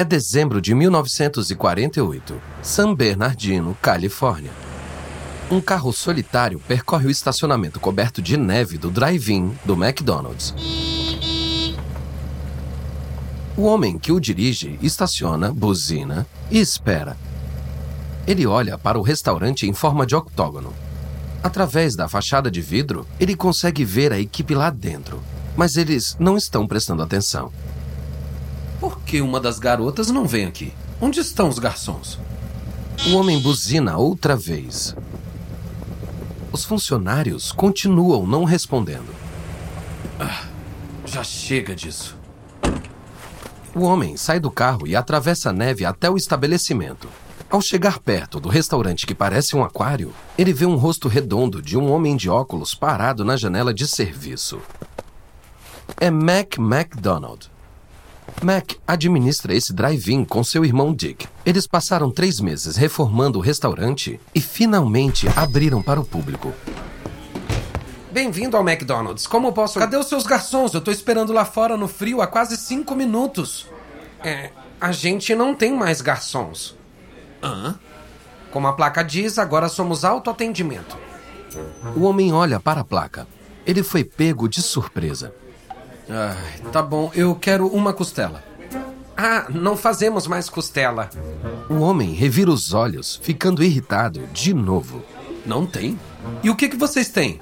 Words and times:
É 0.00 0.04
dezembro 0.04 0.60
de 0.60 0.76
1948, 0.76 2.40
San 2.62 2.94
Bernardino, 2.94 3.76
Califórnia. 3.82 4.52
Um 5.50 5.60
carro 5.60 5.92
solitário 5.92 6.60
percorre 6.68 7.08
o 7.08 7.10
estacionamento 7.10 7.80
coberto 7.80 8.22
de 8.22 8.36
neve 8.36 8.78
do 8.78 8.92
drive-in 8.92 9.58
do 9.64 9.74
McDonald's. 9.74 10.54
O 13.56 13.62
homem 13.62 13.98
que 13.98 14.12
o 14.12 14.20
dirige 14.20 14.78
estaciona, 14.80 15.52
buzina 15.52 16.24
e 16.48 16.60
espera. 16.60 17.16
Ele 18.24 18.46
olha 18.46 18.78
para 18.78 19.00
o 19.00 19.02
restaurante 19.02 19.66
em 19.66 19.72
forma 19.72 20.06
de 20.06 20.14
octógono. 20.14 20.72
Através 21.42 21.96
da 21.96 22.06
fachada 22.06 22.48
de 22.48 22.60
vidro, 22.60 23.04
ele 23.18 23.34
consegue 23.34 23.84
ver 23.84 24.12
a 24.12 24.20
equipe 24.20 24.54
lá 24.54 24.70
dentro, 24.70 25.20
mas 25.56 25.76
eles 25.76 26.16
não 26.20 26.36
estão 26.36 26.68
prestando 26.68 27.02
atenção. 27.02 27.50
Que 29.08 29.22
uma 29.22 29.40
das 29.40 29.58
garotas 29.58 30.10
não 30.10 30.26
vem 30.26 30.44
aqui? 30.44 30.70
Onde 31.00 31.18
estão 31.18 31.48
os 31.48 31.58
garçons? 31.58 32.18
O 33.06 33.16
homem 33.16 33.40
buzina 33.40 33.96
outra 33.96 34.36
vez. 34.36 34.94
Os 36.52 36.62
funcionários 36.62 37.50
continuam 37.50 38.26
não 38.26 38.44
respondendo. 38.44 39.08
Ah, 40.20 40.44
já 41.06 41.24
chega 41.24 41.74
disso. 41.74 42.18
O 43.74 43.80
homem 43.80 44.14
sai 44.18 44.38
do 44.38 44.50
carro 44.50 44.86
e 44.86 44.94
atravessa 44.94 45.48
a 45.48 45.54
neve 45.54 45.86
até 45.86 46.10
o 46.10 46.16
estabelecimento. 46.18 47.08
Ao 47.48 47.62
chegar 47.62 48.00
perto 48.00 48.38
do 48.38 48.50
restaurante 48.50 49.06
que 49.06 49.14
parece 49.14 49.56
um 49.56 49.64
aquário, 49.64 50.12
ele 50.36 50.52
vê 50.52 50.66
um 50.66 50.76
rosto 50.76 51.08
redondo 51.08 51.62
de 51.62 51.78
um 51.78 51.90
homem 51.90 52.14
de 52.14 52.28
óculos 52.28 52.74
parado 52.74 53.24
na 53.24 53.38
janela 53.38 53.72
de 53.72 53.88
serviço. 53.88 54.60
É 55.98 56.10
Mac 56.10 56.58
McDonald. 56.58 57.50
Mac 58.42 58.72
administra 58.86 59.54
esse 59.54 59.72
drive-in 59.72 60.24
com 60.24 60.44
seu 60.44 60.64
irmão 60.64 60.94
Dick. 60.94 61.26
Eles 61.44 61.66
passaram 61.66 62.10
três 62.10 62.40
meses 62.40 62.76
reformando 62.76 63.38
o 63.38 63.42
restaurante 63.42 64.20
e 64.34 64.40
finalmente 64.40 65.26
abriram 65.36 65.82
para 65.82 66.00
o 66.00 66.04
público. 66.04 66.52
Bem-vindo 68.10 68.56
ao 68.56 68.66
McDonald's. 68.66 69.26
Como 69.26 69.52
posso. 69.52 69.78
Cadê 69.78 69.96
os 69.96 70.06
seus 70.06 70.26
garçons? 70.26 70.72
Eu 70.74 70.80
tô 70.80 70.90
esperando 70.90 71.32
lá 71.32 71.44
fora 71.44 71.76
no 71.76 71.86
frio 71.86 72.22
há 72.22 72.26
quase 72.26 72.56
cinco 72.56 72.94
minutos. 72.94 73.66
É. 74.24 74.50
A 74.80 74.92
gente 74.92 75.34
não 75.34 75.54
tem 75.54 75.74
mais 75.74 76.00
garçons. 76.00 76.76
Hã? 77.42 77.78
Como 78.50 78.66
a 78.66 78.72
placa 78.72 79.02
diz, 79.02 79.38
agora 79.38 79.68
somos 79.68 80.04
autoatendimento. 80.04 80.96
O 81.96 82.02
homem 82.02 82.32
olha 82.32 82.60
para 82.60 82.80
a 82.80 82.84
placa. 82.84 83.26
Ele 83.66 83.82
foi 83.82 84.04
pego 84.04 84.48
de 84.48 84.62
surpresa. 84.62 85.34
Ai, 86.08 86.70
tá 86.72 86.82
bom, 86.82 87.10
eu 87.14 87.34
quero 87.34 87.66
uma 87.66 87.92
costela. 87.92 88.42
Ah, 89.16 89.46
não 89.50 89.76
fazemos 89.76 90.26
mais 90.26 90.48
costela. 90.48 91.10
O 91.68 91.80
homem 91.80 92.12
revira 92.12 92.50
os 92.50 92.72
olhos, 92.72 93.18
ficando 93.22 93.64
irritado 93.64 94.26
de 94.32 94.54
novo. 94.54 95.02
Não 95.44 95.66
tem? 95.66 95.98
E 96.42 96.48
o 96.48 96.56
que, 96.56 96.68
que 96.68 96.76
vocês 96.76 97.08
têm? 97.08 97.40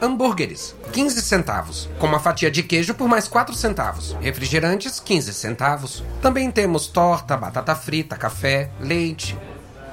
Hambúrgueres, 0.00 0.74
15 0.92 1.22
centavos. 1.22 1.88
Com 1.98 2.06
uma 2.06 2.18
fatia 2.18 2.50
de 2.50 2.62
queijo 2.62 2.94
por 2.94 3.06
mais 3.08 3.28
4 3.28 3.54
centavos. 3.54 4.16
Refrigerantes, 4.20 4.98
15 4.98 5.32
centavos. 5.32 6.02
Também 6.20 6.50
temos 6.50 6.88
torta, 6.88 7.36
batata 7.36 7.74
frita, 7.74 8.16
café, 8.16 8.70
leite. 8.80 9.38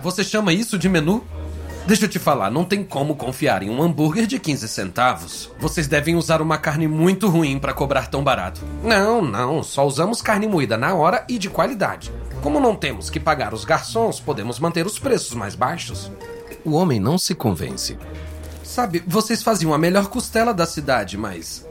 Você 0.01 0.23
chama 0.23 0.53
isso 0.53 0.79
de 0.79 0.89
menu? 0.89 1.23
Deixa 1.89 2.05
eu 2.05 2.09
te 2.09 2.19
falar, 2.19 2.51
não 2.51 2.63
tem 2.63 2.83
como 2.83 3.15
confiar 3.15 3.63
em 3.63 3.69
um 3.71 3.81
hambúrguer 3.81 4.27
de 4.27 4.37
15 4.37 4.67
centavos. 4.67 5.49
Vocês 5.57 5.87
devem 5.87 6.15
usar 6.15 6.39
uma 6.39 6.55
carne 6.55 6.87
muito 6.87 7.27
ruim 7.27 7.57
para 7.57 7.73
cobrar 7.73 8.05
tão 8.05 8.23
barato. 8.23 8.61
Não, 8.83 9.23
não, 9.23 9.63
só 9.63 9.87
usamos 9.87 10.21
carne 10.21 10.47
moída 10.47 10.77
na 10.77 10.93
hora 10.93 11.25
e 11.27 11.39
de 11.39 11.49
qualidade. 11.49 12.11
Como 12.43 12.59
não 12.59 12.75
temos 12.75 13.09
que 13.09 13.19
pagar 13.19 13.55
os 13.55 13.65
garçons, 13.65 14.19
podemos 14.19 14.59
manter 14.59 14.85
os 14.85 14.99
preços 14.99 15.33
mais 15.33 15.55
baixos. 15.55 16.11
O 16.63 16.73
homem 16.73 16.99
não 16.99 17.17
se 17.17 17.33
convence. 17.33 17.97
Sabe, 18.63 19.03
vocês 19.07 19.41
faziam 19.41 19.73
a 19.73 19.77
melhor 19.79 20.09
costela 20.09 20.53
da 20.53 20.67
cidade, 20.67 21.17
mas. 21.17 21.65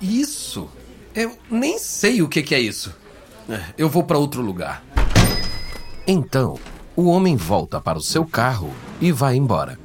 Isso? 0.00 0.70
Eu 1.12 1.36
nem 1.50 1.80
sei 1.80 2.22
o 2.22 2.28
que, 2.28 2.44
que 2.44 2.54
é 2.54 2.60
isso. 2.60 2.94
É, 3.48 3.60
eu 3.76 3.88
vou 3.88 4.04
para 4.04 4.18
outro 4.18 4.40
lugar. 4.40 4.84
Então, 6.06 6.60
o 6.96 7.06
homem 7.06 7.36
volta 7.36 7.80
para 7.80 7.98
o 7.98 8.02
seu 8.02 8.24
carro 8.24 8.70
e 9.00 9.10
vai 9.10 9.34
embora. 9.34 9.78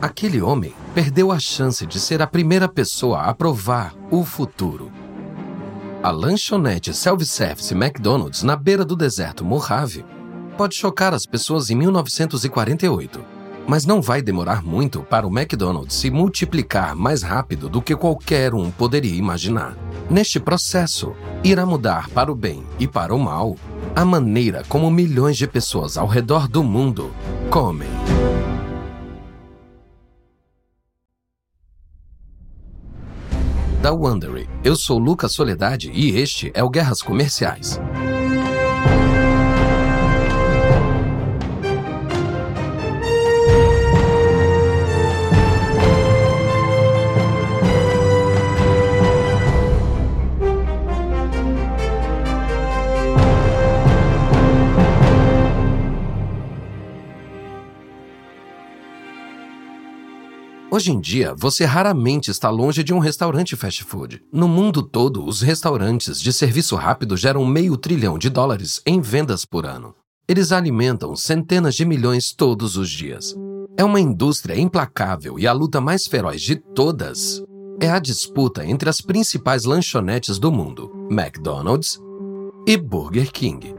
Aquele 0.00 0.40
homem 0.40 0.72
perdeu 0.94 1.32
a 1.32 1.38
chance 1.38 1.84
de 1.86 1.98
ser 1.98 2.22
a 2.22 2.26
primeira 2.26 2.68
pessoa 2.68 3.22
a 3.22 3.34
provar 3.34 3.94
o 4.10 4.24
futuro. 4.24 4.92
A 6.02 6.10
lanchonete 6.10 6.94
self-service 6.94 7.74
McDonald's 7.74 8.42
na 8.42 8.54
beira 8.54 8.84
do 8.84 8.94
deserto 8.94 9.44
Mojave 9.44 10.04
pode 10.56 10.76
chocar 10.76 11.12
as 11.12 11.26
pessoas 11.26 11.70
em 11.70 11.74
1948, 11.74 13.24
mas 13.66 13.84
não 13.84 14.00
vai 14.00 14.22
demorar 14.22 14.62
muito 14.62 15.02
para 15.02 15.26
o 15.26 15.30
McDonald's 15.30 15.96
se 15.96 16.10
multiplicar 16.10 16.94
mais 16.94 17.22
rápido 17.22 17.68
do 17.68 17.82
que 17.82 17.96
qualquer 17.96 18.54
um 18.54 18.70
poderia 18.70 19.16
imaginar. 19.16 19.76
Neste 20.08 20.38
processo, 20.38 21.14
irá 21.42 21.64
mudar 21.66 22.10
para 22.10 22.30
o 22.30 22.34
bem 22.34 22.64
e 22.78 22.86
para 22.86 23.14
o 23.14 23.18
mal 23.18 23.56
a 23.94 24.04
maneira 24.04 24.62
como 24.68 24.90
milhões 24.90 25.36
de 25.36 25.46
pessoas 25.46 25.96
ao 25.96 26.06
redor 26.06 26.48
do 26.48 26.62
mundo 26.62 27.12
comem. 27.50 27.88
Da 33.82 33.92
Wondery, 33.92 34.48
eu 34.64 34.74
sou 34.76 34.98
Lucas 34.98 35.32
Soledade 35.32 35.90
e 35.92 36.18
este 36.18 36.50
é 36.54 36.64
o 36.64 36.70
Guerras 36.70 37.02
Comerciais. 37.02 37.78
Hoje 60.74 60.90
em 60.90 60.98
dia, 60.98 61.36
você 61.38 61.64
raramente 61.64 62.32
está 62.32 62.50
longe 62.50 62.82
de 62.82 62.92
um 62.92 62.98
restaurante 62.98 63.54
fast 63.54 63.84
food. 63.84 64.20
No 64.32 64.48
mundo 64.48 64.82
todo, 64.82 65.24
os 65.24 65.40
restaurantes 65.40 66.20
de 66.20 66.32
serviço 66.32 66.74
rápido 66.74 67.16
geram 67.16 67.46
meio 67.46 67.76
trilhão 67.76 68.18
de 68.18 68.28
dólares 68.28 68.82
em 68.84 69.00
vendas 69.00 69.44
por 69.44 69.66
ano. 69.66 69.94
Eles 70.26 70.50
alimentam 70.50 71.14
centenas 71.14 71.76
de 71.76 71.84
milhões 71.84 72.32
todos 72.32 72.76
os 72.76 72.90
dias. 72.90 73.36
É 73.76 73.84
uma 73.84 74.00
indústria 74.00 74.58
implacável 74.58 75.38
e 75.38 75.46
a 75.46 75.52
luta 75.52 75.80
mais 75.80 76.08
feroz 76.08 76.42
de 76.42 76.56
todas 76.56 77.40
é 77.80 77.88
a 77.88 78.00
disputa 78.00 78.66
entre 78.66 78.90
as 78.90 79.00
principais 79.00 79.64
lanchonetes 79.64 80.40
do 80.40 80.50
mundo, 80.50 80.90
McDonald's 81.08 82.00
e 82.66 82.76
Burger 82.76 83.30
King. 83.30 83.76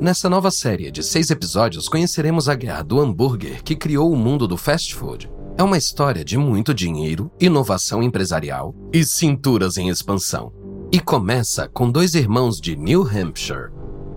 Nessa 0.00 0.28
nova 0.28 0.50
série 0.50 0.90
de 0.90 1.04
seis 1.04 1.30
episódios, 1.30 1.88
conheceremos 1.88 2.48
a 2.48 2.56
guerra 2.56 2.82
do 2.82 2.98
hambúrguer 3.00 3.62
que 3.62 3.76
criou 3.76 4.10
o 4.10 4.16
mundo 4.16 4.48
do 4.48 4.56
fast 4.56 4.92
food 4.92 5.35
é 5.58 5.62
uma 5.62 5.78
história 5.78 6.22
de 6.22 6.36
muito 6.36 6.74
dinheiro, 6.74 7.30
inovação 7.40 8.02
empresarial 8.02 8.74
e 8.92 9.04
cinturas 9.04 9.78
em 9.78 9.88
expansão. 9.88 10.52
E 10.92 11.00
começa 11.00 11.66
com 11.68 11.90
dois 11.90 12.14
irmãos 12.14 12.60
de 12.60 12.76
New 12.76 13.02
Hampshire 13.02 13.70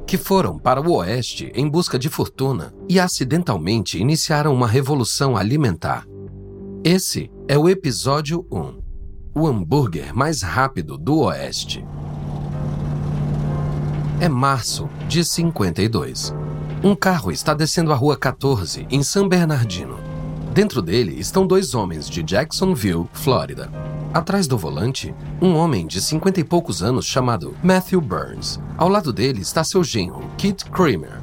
que 0.05 0.17
foram 0.17 0.57
para 0.57 0.81
o 0.81 0.95
oeste 0.95 1.51
em 1.53 1.69
busca 1.69 1.97
de 1.97 2.09
fortuna 2.09 2.73
e 2.89 2.99
acidentalmente 2.99 3.99
iniciaram 3.99 4.53
uma 4.53 4.67
revolução 4.67 5.38
alimentar. 5.38 6.05
Esse 6.83 7.31
é 7.47 7.57
o 7.57 7.69
episódio 7.69 8.45
1 8.51 8.81
O 9.35 9.47
hambúrguer 9.47 10.14
mais 10.16 10.41
rápido 10.41 10.97
do 10.97 11.19
oeste. 11.19 11.85
É 14.19 14.28
março 14.28 14.90
de 15.08 15.23
52. 15.23 16.34
Um 16.84 16.96
carro 16.96 17.31
está 17.31 17.53
descendo 17.53 17.93
a 17.93 17.96
rua 17.96 18.17
14 18.17 18.87
em 18.90 19.03
San 19.03 19.28
Bernardino 19.28 20.09
Dentro 20.53 20.81
dele 20.81 21.19
estão 21.19 21.46
dois 21.46 21.75
homens 21.75 22.09
de 22.09 22.23
Jacksonville, 22.23 23.07
Flórida. 23.13 23.72
Atrás 24.11 24.47
do 24.47 24.57
volante, 24.57 25.13
um 25.40 25.55
homem 25.55 25.85
de 25.85 26.01
cinquenta 26.01 26.40
e 26.40 26.43
poucos 26.43 26.81
anos 26.81 27.05
chamado 27.05 27.55
Matthew 27.63 28.01
Burns. 28.01 28.59
Ao 28.75 28.90
lado 28.90 29.13
dele 29.13 29.41
está 29.41 29.63
seu 29.63 29.84
genro, 29.84 30.23
Kit 30.37 30.66
Kramer. 30.66 31.22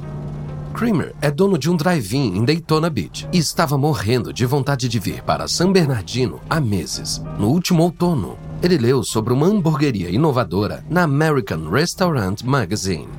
Kramer 0.73 1.13
é 1.21 1.29
dono 1.29 1.57
de 1.57 1.69
um 1.69 1.75
drive-in 1.75 2.37
em 2.37 2.45
Daytona 2.45 2.89
Beach 2.89 3.27
e 3.33 3.37
estava 3.37 3.77
morrendo 3.77 4.31
de 4.31 4.45
vontade 4.45 4.87
de 4.87 4.99
vir 4.99 5.21
para 5.23 5.47
San 5.47 5.71
Bernardino 5.71 6.39
há 6.49 6.61
meses. 6.61 7.21
No 7.37 7.49
último 7.49 7.83
outono, 7.83 8.37
ele 8.63 8.77
leu 8.77 9.03
sobre 9.03 9.33
uma 9.33 9.47
hamburgueria 9.47 10.09
inovadora 10.09 10.85
na 10.89 11.03
American 11.03 11.69
Restaurant 11.69 12.43
Magazine. 12.43 13.09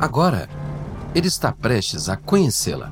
Agora, 0.00 0.48
ele 1.14 1.28
está 1.28 1.52
prestes 1.52 2.08
a 2.08 2.16
conhecê-la. 2.16 2.90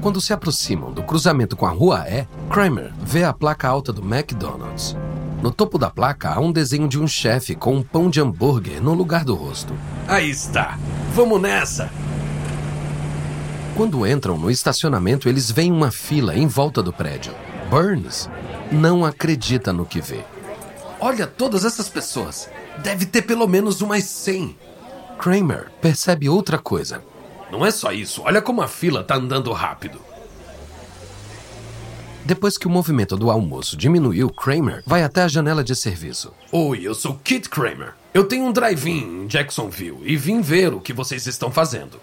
Quando 0.00 0.20
se 0.20 0.32
aproximam 0.32 0.92
do 0.92 1.02
cruzamento 1.02 1.56
com 1.56 1.66
a 1.66 1.70
rua 1.70 2.06
E, 2.08 2.26
Kramer 2.48 2.92
vê 3.02 3.24
a 3.24 3.32
placa 3.32 3.68
alta 3.68 3.92
do 3.92 4.02
McDonald's. 4.02 4.96
No 5.42 5.50
topo 5.50 5.76
da 5.76 5.90
placa 5.90 6.30
há 6.30 6.40
um 6.40 6.52
desenho 6.52 6.88
de 6.88 7.00
um 7.00 7.06
chefe 7.06 7.54
com 7.54 7.74
um 7.74 7.82
pão 7.82 8.08
de 8.08 8.20
hambúrguer 8.20 8.80
no 8.80 8.94
lugar 8.94 9.24
do 9.24 9.34
rosto. 9.34 9.74
Aí 10.06 10.30
está. 10.30 10.78
Vamos 11.14 11.40
nessa! 11.40 11.90
Quando 13.76 14.06
entram 14.06 14.36
no 14.36 14.50
estacionamento, 14.50 15.28
eles 15.28 15.50
veem 15.50 15.72
uma 15.72 15.90
fila 15.90 16.36
em 16.36 16.46
volta 16.46 16.82
do 16.82 16.92
prédio. 16.92 17.32
Burns 17.70 18.28
não 18.70 19.04
acredita 19.04 19.72
no 19.72 19.84
que 19.84 20.00
vê. 20.00 20.24
Olha 21.00 21.26
todas 21.26 21.64
essas 21.64 21.88
pessoas. 21.88 22.48
Deve 22.82 23.06
ter 23.06 23.22
pelo 23.22 23.46
menos 23.46 23.80
umas 23.80 24.04
100. 24.04 24.56
Kramer 25.18 25.70
percebe 25.80 26.28
outra 26.28 26.58
coisa. 26.58 27.02
Não 27.50 27.64
é 27.64 27.70
só 27.70 27.92
isso. 27.92 28.22
Olha 28.24 28.42
como 28.42 28.62
a 28.62 28.68
fila 28.68 29.02
tá 29.02 29.16
andando 29.16 29.52
rápido. 29.52 30.00
Depois 32.24 32.58
que 32.58 32.66
o 32.66 32.70
movimento 32.70 33.16
do 33.16 33.30
almoço 33.30 33.76
diminuiu, 33.76 34.28
Kramer 34.28 34.82
vai 34.86 35.02
até 35.02 35.22
a 35.22 35.28
janela 35.28 35.64
de 35.64 35.74
serviço. 35.74 36.32
Oi, 36.52 36.80
eu 36.82 36.94
sou 36.94 37.14
Kit 37.24 37.48
Kramer. 37.48 37.94
Eu 38.12 38.24
tenho 38.24 38.44
um 38.44 38.52
drive-in 38.52 39.22
em 39.22 39.26
Jacksonville 39.26 40.00
e 40.02 40.14
vim 40.16 40.42
ver 40.42 40.74
o 40.74 40.80
que 40.80 40.92
vocês 40.92 41.26
estão 41.26 41.50
fazendo. 41.50 41.98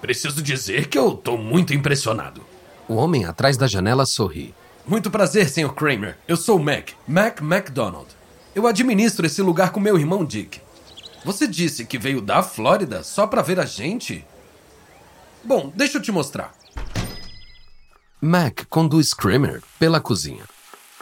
Preciso 0.00 0.42
dizer 0.42 0.88
que 0.88 0.98
eu 0.98 1.12
tô 1.12 1.36
muito 1.36 1.72
impressionado. 1.72 2.42
O 2.88 2.94
homem 2.94 3.24
atrás 3.24 3.56
da 3.56 3.68
janela 3.68 4.04
sorri. 4.04 4.52
Muito 4.86 5.10
prazer, 5.10 5.48
Sr. 5.48 5.72
Kramer. 5.74 6.16
Eu 6.26 6.36
sou 6.36 6.56
o 6.56 6.62
Mac, 6.62 6.90
Mac 7.06 7.40
McDonald. 7.40 8.08
Eu 8.54 8.66
administro 8.66 9.26
esse 9.26 9.42
lugar 9.42 9.70
com 9.70 9.78
meu 9.78 9.98
irmão 9.98 10.24
Dick. 10.24 10.60
Você 11.24 11.46
disse 11.46 11.84
que 11.84 11.98
veio 11.98 12.20
da 12.20 12.42
Flórida 12.42 13.04
só 13.04 13.26
para 13.26 13.42
ver 13.42 13.60
a 13.60 13.64
gente? 13.64 14.24
Bom, 15.48 15.72
deixa 15.74 15.96
eu 15.96 16.02
te 16.02 16.12
mostrar. 16.12 16.52
Mac 18.20 18.66
conduz 18.68 19.14
Kramer 19.14 19.62
pela 19.78 19.98
cozinha. 19.98 20.44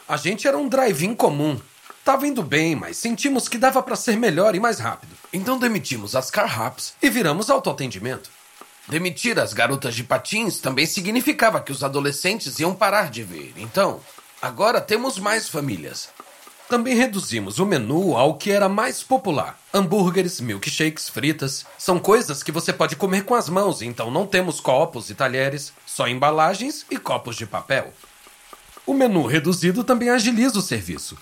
A 0.08 0.16
gente 0.16 0.46
era 0.46 0.56
um 0.56 0.69
drive-in 0.69 1.16
comum. 1.16 1.60
Tava 2.04 2.28
indo 2.28 2.44
bem, 2.44 2.76
mas 2.76 2.96
sentimos 2.96 3.48
que 3.48 3.58
dava 3.58 3.82
para 3.82 3.96
ser 3.96 4.16
melhor 4.16 4.54
e 4.54 4.60
mais 4.60 4.78
rápido. 4.78 5.10
Então 5.32 5.58
demitimos 5.58 6.14
as 6.14 6.31
car 6.31 6.62
hops 6.62 6.94
e 7.02 7.10
viramos 7.10 7.50
autoatendimento. 7.50 8.31
Demitir 8.87 9.37
as 9.37 9.52
garotas 9.52 9.96
de 9.96 10.04
patins 10.04 10.60
também 10.60 10.87
significava 10.87 11.60
que 11.60 11.72
os 11.72 11.82
adolescentes 11.82 12.60
iam 12.60 12.72
parar 12.72 13.10
de 13.10 13.25
ver. 13.25 13.52
Então, 13.56 13.98
agora 14.40 14.81
temos 14.81 15.19
mais 15.19 15.48
famílias. 15.48 16.08
Também 16.68 16.96
reduzimos 16.96 17.60
o 17.60 17.66
menu 17.66 18.16
ao 18.16 18.34
que 18.34 18.50
era 18.50 18.68
mais 18.68 19.02
popular: 19.02 19.58
hambúrgueres, 19.72 20.40
milkshakes, 20.40 21.08
fritas. 21.08 21.64
São 21.78 21.98
coisas 21.98 22.42
que 22.42 22.50
você 22.50 22.72
pode 22.72 22.96
comer 22.96 23.24
com 23.24 23.34
as 23.34 23.48
mãos, 23.48 23.82
então 23.82 24.10
não 24.10 24.26
temos 24.26 24.60
copos 24.60 25.08
e 25.08 25.14
talheres, 25.14 25.72
só 25.86 26.08
embalagens 26.08 26.84
e 26.90 26.96
copos 26.96 27.36
de 27.36 27.46
papel. 27.46 27.92
O 28.84 28.94
menu 28.94 29.26
reduzido 29.26 29.84
também 29.84 30.10
agiliza 30.10 30.58
o 30.58 30.62
serviço. 30.62 31.16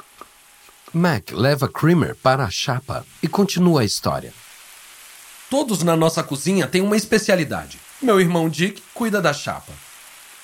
Mac 0.92 1.32
leva 1.32 1.68
Kramer 1.68 2.14
para 2.14 2.44
a 2.44 2.50
chapa 2.50 3.04
e 3.22 3.28
continua 3.28 3.82
a 3.82 3.84
história. 3.84 4.32
Todos 5.50 5.82
na 5.82 5.96
nossa 5.96 6.22
cozinha 6.22 6.66
têm 6.66 6.80
uma 6.80 6.96
especialidade. 6.96 7.78
Meu 8.00 8.20
irmão 8.20 8.48
Dick 8.48 8.82
cuida 8.94 9.20
da 9.20 9.32
chapa. 9.32 9.72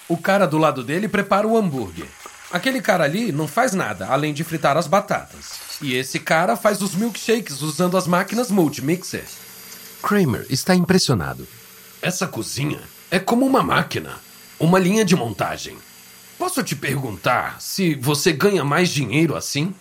O 0.08 0.17
cara 0.17 0.46
do 0.46 0.58
lado 0.58 0.82
dele 0.82 1.08
prepara 1.08 1.46
o 1.46 1.56
hambúrguer. 1.56 2.08
Aquele 2.50 2.81
cara 2.82 3.05
ali 3.05 3.31
não 3.31 3.47
faz 3.47 3.73
nada 3.75 4.06
além 4.08 4.35
de 4.35 4.43
fritar 4.43 4.76
as 4.76 4.87
batatas. 4.87 5.61
E 5.81 5.94
esse 5.94 6.19
cara 6.19 6.56
faz 6.56 6.82
os 6.82 6.94
milkshakes 6.94 7.62
usando 7.62 7.97
as 7.97 8.06
máquinas 8.06 8.50
multimixer. 8.50 9.25
Kramer 10.02 10.47
está 10.50 10.75
impressionado. 10.75 11.47
Essa 12.02 12.26
cozinha 12.26 12.81
é 13.11 13.19
como 13.19 13.47
uma 13.47 13.62
máquina, 13.62 14.17
uma 14.58 14.79
linha 14.79 15.05
de 15.05 15.14
montagem. 15.14 15.76
Posso 16.38 16.62
te 16.62 16.75
perguntar 16.75 17.61
se 17.61 17.94
você 17.94 18.32
ganha 18.32 18.64
mais 18.64 18.88
dinheiro 18.88 19.37
assim? 19.37 19.75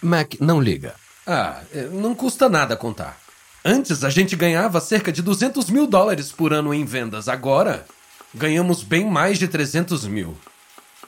Mac 0.00 0.34
não 0.38 0.60
liga. 0.60 0.94
Ah, 1.26 1.62
é, 1.72 1.84
não 1.84 2.14
custa 2.14 2.48
nada 2.48 2.76
contar. 2.76 3.18
Antes 3.64 4.04
a 4.04 4.10
gente 4.10 4.36
ganhava 4.36 4.80
cerca 4.80 5.10
de 5.10 5.22
200 5.22 5.70
mil 5.70 5.86
dólares 5.86 6.30
por 6.30 6.52
ano 6.52 6.74
em 6.74 6.84
vendas. 6.84 7.28
Agora 7.28 7.86
ganhamos 8.34 8.82
bem 8.82 9.06
mais 9.06 9.38
de 9.38 9.48
300 9.48 10.06
mil. 10.06 10.36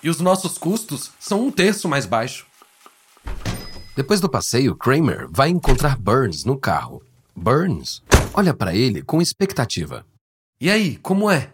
E 0.02 0.10
os 0.10 0.20
nossos 0.20 0.58
custos 0.58 1.10
são 1.18 1.46
um 1.46 1.50
terço 1.50 1.88
mais 1.88 2.06
baixo. 2.06 2.46
Depois 3.96 4.20
do 4.20 4.28
passeio, 4.28 4.76
Kramer 4.76 5.26
vai 5.30 5.48
encontrar 5.48 5.96
Burns 5.96 6.44
no 6.44 6.58
carro. 6.58 7.02
Burns 7.34 8.02
olha 8.34 8.52
para 8.52 8.74
ele 8.74 9.02
com 9.02 9.22
expectativa. 9.22 10.04
E 10.60 10.70
aí, 10.70 10.96
como 10.98 11.30
é? 11.30 11.50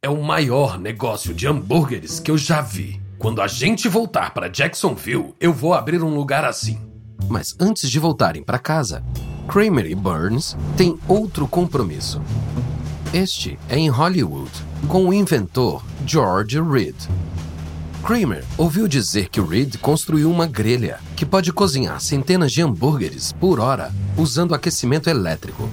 É 0.00 0.08
o 0.08 0.22
maior 0.22 0.78
negócio 0.78 1.34
de 1.34 1.46
hambúrgueres 1.46 2.20
que 2.20 2.30
eu 2.30 2.38
já 2.38 2.60
vi. 2.60 3.00
Quando 3.18 3.42
a 3.42 3.48
gente 3.48 3.88
voltar 3.88 4.32
para 4.32 4.48
Jacksonville, 4.48 5.34
eu 5.40 5.52
vou 5.52 5.74
abrir 5.74 6.02
um 6.02 6.14
lugar 6.14 6.44
assim. 6.44 6.80
Mas 7.28 7.56
antes 7.58 7.90
de 7.90 7.98
voltarem 7.98 8.44
para 8.44 8.60
casa, 8.60 9.04
Kramer 9.48 9.86
e 9.86 9.94
Burns 9.96 10.56
têm 10.76 10.96
outro 11.08 11.48
compromisso. 11.48 12.22
Este 13.12 13.58
é 13.68 13.76
em 13.76 13.88
Hollywood, 13.88 14.52
com 14.86 15.08
o 15.08 15.12
inventor 15.12 15.84
George 16.06 16.60
Reed. 16.60 16.94
Kramer 18.02 18.44
ouviu 18.56 18.88
dizer 18.88 19.28
que 19.28 19.40
Reed 19.40 19.76
construiu 19.78 20.30
uma 20.30 20.46
grelha 20.46 21.00
que 21.16 21.26
pode 21.26 21.52
cozinhar 21.52 22.00
centenas 22.00 22.52
de 22.52 22.62
hambúrgueres 22.62 23.32
por 23.32 23.60
hora 23.60 23.92
usando 24.16 24.54
aquecimento 24.54 25.10
elétrico. 25.10 25.68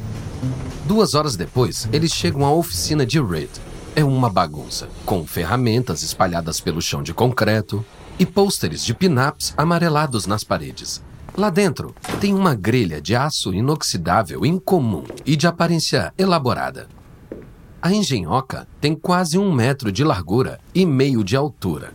Duas 0.85 1.13
horas 1.13 1.35
depois, 1.35 1.87
eles 1.93 2.11
chegam 2.11 2.43
à 2.45 2.51
oficina 2.51 3.05
de 3.05 3.21
Reed. 3.21 3.49
É 3.95 4.03
uma 4.03 4.29
bagunça, 4.29 4.89
com 5.05 5.25
ferramentas 5.25 6.03
espalhadas 6.03 6.59
pelo 6.59 6.81
chão 6.81 7.01
de 7.01 7.13
concreto 7.13 7.85
e 8.19 8.25
pôsteres 8.25 8.83
de 8.83 8.93
pin-ups 8.93 9.53
amarelados 9.55 10.25
nas 10.25 10.43
paredes. 10.43 11.01
Lá 11.37 11.49
dentro 11.49 11.95
tem 12.19 12.33
uma 12.33 12.55
grelha 12.55 13.01
de 13.01 13.15
aço 13.15 13.53
inoxidável 13.53 14.45
incomum 14.45 15.03
e 15.25 15.35
de 15.35 15.47
aparência 15.47 16.13
elaborada. 16.17 16.87
A 17.81 17.93
engenhoca 17.93 18.67
tem 18.81 18.95
quase 18.95 19.37
um 19.37 19.53
metro 19.53 19.91
de 19.91 20.03
largura 20.03 20.59
e 20.73 20.85
meio 20.85 21.23
de 21.23 21.35
altura. 21.35 21.93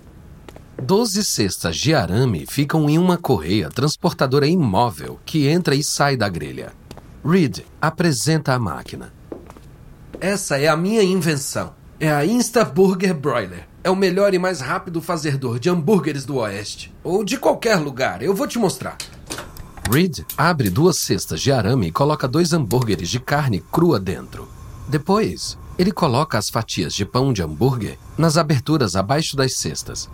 Doze 0.83 1.23
cestas 1.23 1.77
de 1.77 1.95
arame 1.95 2.47
ficam 2.47 2.89
em 2.89 2.97
uma 2.97 3.19
correia 3.19 3.69
transportadora 3.69 4.47
imóvel 4.47 5.21
que 5.27 5.47
entra 5.47 5.75
e 5.75 5.85
sai 5.85 6.17
da 6.17 6.29
grelha. 6.29 6.73
Reed 7.25 7.61
apresenta 7.81 8.55
a 8.55 8.59
máquina. 8.59 9.13
Essa 10.19 10.59
é 10.59 10.69
a 10.69 10.77
minha 10.77 11.03
invenção. 11.03 11.75
É 11.99 12.11
a 12.11 12.25
Insta 12.25 12.65
Burger 12.65 13.15
Broiler. 13.15 13.69
É 13.85 13.91
o 13.91 13.97
melhor 13.97 14.33
e 14.33 14.39
mais 14.39 14.61
rápido 14.61 15.03
fazedor 15.03 15.59
de 15.59 15.69
hambúrgueres 15.69 16.25
do 16.25 16.37
Oeste. 16.37 16.93
Ou 17.05 17.23
de 17.23 17.37
qualquer 17.37 17.77
lugar. 17.77 18.23
Eu 18.23 18.35
vou 18.35 18.47
te 18.47 18.59
mostrar. 18.59 18.97
Reed 19.91 20.21
abre 20.37 20.71
duas 20.71 20.99
cestas 20.99 21.43
de 21.43 21.53
arame 21.53 21.89
e 21.89 21.93
coloca 21.93 22.27
dois 22.27 22.55
hambúrgueres 22.55 23.11
de 23.11 23.21
carne 23.21 23.63
crua 23.71 24.01
dentro. 24.01 24.49
Depois, 24.89 25.59
ele 25.79 25.93
coloca 25.93 26.39
as 26.39 26.49
fatias 26.49 26.95
de 26.95 27.05
pão 27.05 27.35
de 27.35 27.43
hambúrguer 27.43 27.99
nas 28.17 28.39
aberturas 28.39 28.97
abaixo 28.97 29.37
das 29.37 29.59
cestas. 29.59 30.09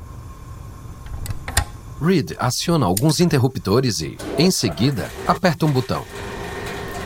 Reed 2.00 2.32
aciona 2.38 2.84
alguns 2.84 3.20
interruptores 3.20 4.00
e, 4.00 4.18
em 4.38 4.50
seguida, 4.50 5.10
aperta 5.26 5.64
um 5.64 5.70
botão. 5.70 6.04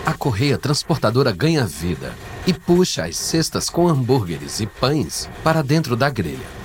A 0.04 0.12
correia 0.12 0.58
transportadora 0.58 1.30
ganha 1.30 1.64
vida 1.64 2.12
e 2.46 2.52
puxa 2.52 3.04
as 3.04 3.16
cestas 3.16 3.70
com 3.70 3.86
hambúrgueres 3.86 4.58
e 4.60 4.66
pães 4.66 5.28
para 5.44 5.62
dentro 5.62 5.94
da 5.94 6.10
grelha. 6.10 6.60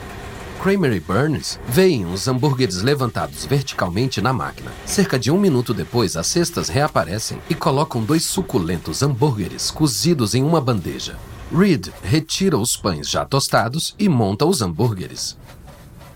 Kramer 0.63 0.94
e 0.94 1.00
Burns 1.00 1.60
veem 1.67 2.05
os 2.05 2.27
hambúrgueres 2.27 2.82
levantados 2.82 3.46
verticalmente 3.46 4.20
na 4.20 4.34
máquina. 4.34 4.72
Cerca 4.84 5.20
de 5.20 5.29
um 5.29 5.39
minuto 5.39 5.75
depois, 5.75 6.17
as 6.17 6.25
cestas 6.25 6.70
reaparecem 6.70 7.39
e 7.48 7.53
colocam 7.53 8.03
dois 8.03 8.24
suculentos 8.24 9.03
hambúrgueres 9.03 9.70
cozidos 9.70 10.34
em 10.34 10.44
uma 10.44 10.60
bandeja. 10.60 11.17
Reed 11.55 11.89
retira 12.01 12.58
os 12.58 12.75
pães 12.75 13.08
já 13.08 13.24
tostados 13.24 13.94
e 14.00 14.10
monta 14.10 14.48
os 14.48 14.63
hambúrgueres. 14.63 15.38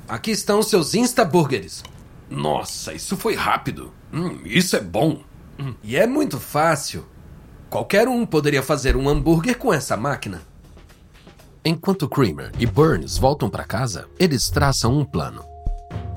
Aqui 0.08 0.32
estão 0.32 0.64
seus 0.64 0.96
Insta-burgers. 0.96 1.84
Nossa, 2.30 2.94
isso 2.94 3.18
foi 3.18 3.36
rápido. 3.36 3.92
Hum, 4.14 4.40
isso 4.46 4.76
é 4.76 4.82
bom. 4.82 5.22
Hum, 5.60 5.74
e 5.84 5.96
é 5.96 6.06
muito 6.06 6.40
fácil. 6.40 7.06
Qualquer 7.70 8.08
um 8.08 8.26
poderia 8.26 8.64
fazer 8.64 8.96
um 8.96 9.10
hambúrguer 9.10 9.58
com 9.58 9.74
essa 9.74 9.98
máquina. 9.98 10.42
Enquanto 11.64 12.08
Kramer 12.08 12.52
e 12.58 12.66
Burns 12.66 13.18
voltam 13.18 13.50
para 13.50 13.64
casa, 13.64 14.08
eles 14.18 14.50
traçam 14.50 14.98
um 14.98 15.04
plano. 15.04 15.44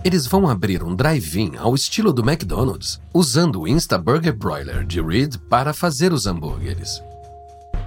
Eles 0.04 0.26
vão 0.26 0.49
abrir 0.49 0.83
um 0.83 0.95
drive-in 0.95 1.57
ao 1.57 1.75
estilo 1.75 2.12
do 2.12 2.28
McDonald's, 2.28 3.00
usando 3.12 3.61
o 3.61 3.69
Insta 3.69 3.99
Burger 3.99 4.37
Broiler 4.37 4.85
de 4.85 5.00
Reed 5.00 5.37
para 5.49 5.73
fazer 5.73 6.12
os 6.12 6.26
hambúrgueres. 6.26 7.02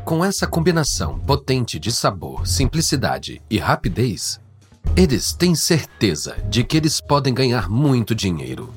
Com 0.06 0.24
essa 0.24 0.46
combinação 0.46 1.20
potente 1.20 1.80
de 1.80 1.92
sabor, 1.92 2.46
simplicidade 2.46 3.42
e 3.50 3.58
rapidez, 3.58 4.40
eles 4.96 5.34
têm 5.34 5.56
certeza 5.56 6.36
de 6.50 6.64
que 6.64 6.78
eles 6.78 7.02
podem 7.02 7.34
ganhar 7.34 7.70
muito 7.70 8.14
dinheiro. 8.16 8.74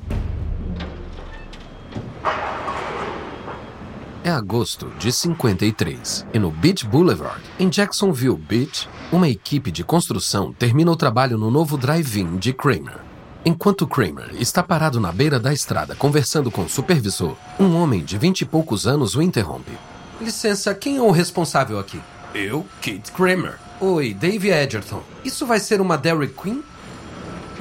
É 4.21 4.29
agosto 4.29 4.91
de 4.99 5.11
53 5.11 6.25
e 6.33 6.39
no 6.39 6.51
Beach 6.51 6.85
Boulevard, 6.85 7.41
em 7.57 7.69
Jacksonville 7.69 8.37
Beach, 8.37 8.87
uma 9.11 9.29
equipe 9.29 9.71
de 9.71 9.83
construção 9.83 10.53
termina 10.53 10.91
o 10.91 10.95
trabalho 10.95 11.37
no 11.37 11.49
novo 11.49 11.77
drive-in 11.77 12.37
de 12.37 12.53
Kramer. 12.53 12.99
Enquanto 13.45 13.87
Kramer 13.87 14.29
está 14.33 14.61
parado 14.61 14.99
na 14.99 15.11
beira 15.11 15.39
da 15.39 15.53
estrada 15.53 15.95
conversando 15.95 16.51
com 16.51 16.63
o 16.63 16.69
supervisor, 16.69 17.35
um 17.57 17.75
homem 17.75 18.03
de 18.03 18.17
vinte 18.17 18.41
e 18.41 18.45
poucos 18.45 18.85
anos 18.85 19.15
o 19.15 19.21
interrompe. 19.21 19.71
Licença, 20.19 20.75
quem 20.75 20.97
é 20.97 21.01
o 21.01 21.11
responsável 21.11 21.79
aqui? 21.79 22.01
Eu, 22.35 22.67
Kit 22.81 23.11
Kramer. 23.13 23.57
Oi, 23.81 24.13
Dave 24.13 24.49
Edgerton. 24.49 25.01
Isso 25.23 25.45
vai 25.45 25.57
ser 25.57 25.79
uma 25.79 25.97
Dairy 25.97 26.27
Queen? 26.27 26.61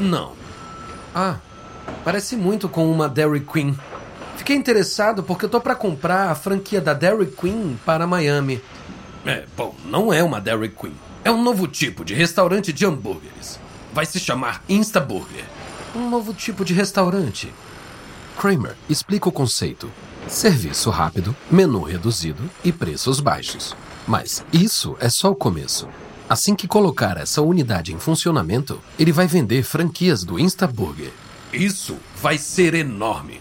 Não. 0.00 0.32
Ah, 1.14 1.36
parece 2.04 2.34
muito 2.34 2.68
com 2.68 2.90
uma 2.90 3.08
Dairy 3.08 3.38
Queen. 3.40 3.78
Fiquei 4.36 4.56
interessado 4.56 5.22
porque 5.22 5.44
eu 5.44 5.48
tô 5.48 5.60
para 5.60 5.76
comprar 5.76 6.28
a 6.28 6.34
franquia 6.34 6.80
da 6.80 6.92
Dairy 6.92 7.26
Queen 7.26 7.78
para 7.86 8.04
Miami. 8.04 8.60
É, 9.24 9.44
bom, 9.56 9.76
não 9.84 10.12
é 10.12 10.20
uma 10.20 10.40
Dairy 10.40 10.70
Queen. 10.70 10.94
É 11.24 11.30
um 11.30 11.40
novo 11.40 11.68
tipo 11.68 12.04
de 12.04 12.14
restaurante 12.14 12.72
de 12.72 12.84
hambúrgueres. 12.84 13.60
Vai 13.92 14.04
se 14.04 14.18
chamar 14.18 14.64
Insta 14.68 14.98
Burger. 14.98 15.44
Um 15.94 16.10
novo 16.10 16.34
tipo 16.34 16.64
de 16.64 16.74
restaurante. 16.74 17.52
Kramer 18.36 18.74
explica 18.88 19.28
o 19.28 19.32
conceito. 19.32 19.88
Serviço 20.26 20.90
rápido, 20.90 21.34
menu 21.48 21.82
reduzido 21.82 22.42
e 22.64 22.72
preços 22.72 23.20
baixos. 23.20 23.76
Mas 24.04 24.44
isso 24.52 24.96
é 24.98 25.08
só 25.08 25.30
o 25.30 25.36
começo. 25.36 25.88
Assim 26.28 26.54
que 26.54 26.68
colocar 26.68 27.16
essa 27.16 27.40
unidade 27.40 27.94
em 27.94 27.98
funcionamento, 27.98 28.78
ele 28.98 29.12
vai 29.12 29.26
vender 29.26 29.62
franquias 29.62 30.24
do 30.24 30.38
Instaburger. 30.38 31.10
Isso 31.50 31.96
vai 32.20 32.36
ser 32.36 32.74
enorme. 32.74 33.40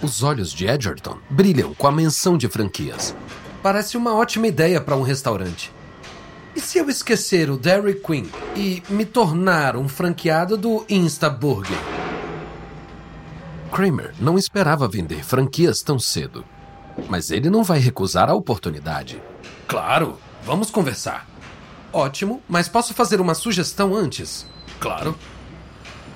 Os 0.00 0.22
olhos 0.22 0.52
de 0.52 0.66
Edgerton 0.66 1.18
brilham 1.28 1.74
com 1.74 1.88
a 1.88 1.92
menção 1.92 2.38
de 2.38 2.48
franquias. 2.48 3.16
Parece 3.60 3.96
uma 3.96 4.14
ótima 4.14 4.46
ideia 4.46 4.80
para 4.80 4.94
um 4.96 5.02
restaurante. 5.02 5.72
E 6.54 6.60
se 6.60 6.78
eu 6.78 6.88
esquecer 6.88 7.50
o 7.50 7.58
Dairy 7.58 7.94
Queen 7.94 8.30
e 8.54 8.82
me 8.88 9.04
tornar 9.04 9.76
um 9.76 9.88
franqueado 9.88 10.56
do 10.56 10.86
Instaburger? 10.88 11.76
Kramer 13.72 14.14
não 14.20 14.38
esperava 14.38 14.86
vender 14.86 15.24
franquias 15.24 15.82
tão 15.82 15.98
cedo. 15.98 16.44
Mas 17.08 17.32
ele 17.32 17.50
não 17.50 17.64
vai 17.64 17.80
recusar 17.80 18.30
a 18.30 18.34
oportunidade. 18.34 19.20
Claro, 19.66 20.18
vamos 20.44 20.70
conversar. 20.70 21.26
Ótimo, 21.92 22.42
mas 22.48 22.68
posso 22.68 22.94
fazer 22.94 23.20
uma 23.20 23.34
sugestão 23.34 23.94
antes? 23.94 24.46
Claro. 24.78 25.16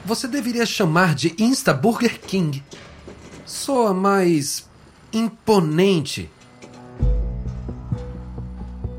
Você 0.05 0.27
deveria 0.27 0.67
chamar 0.67 1.15
de 1.15 1.35
Insta 1.39 1.73
Burger 1.73 2.21
King. 2.21 2.63
Soa 3.45 3.93
mais 3.93 4.69
imponente. 5.13 6.31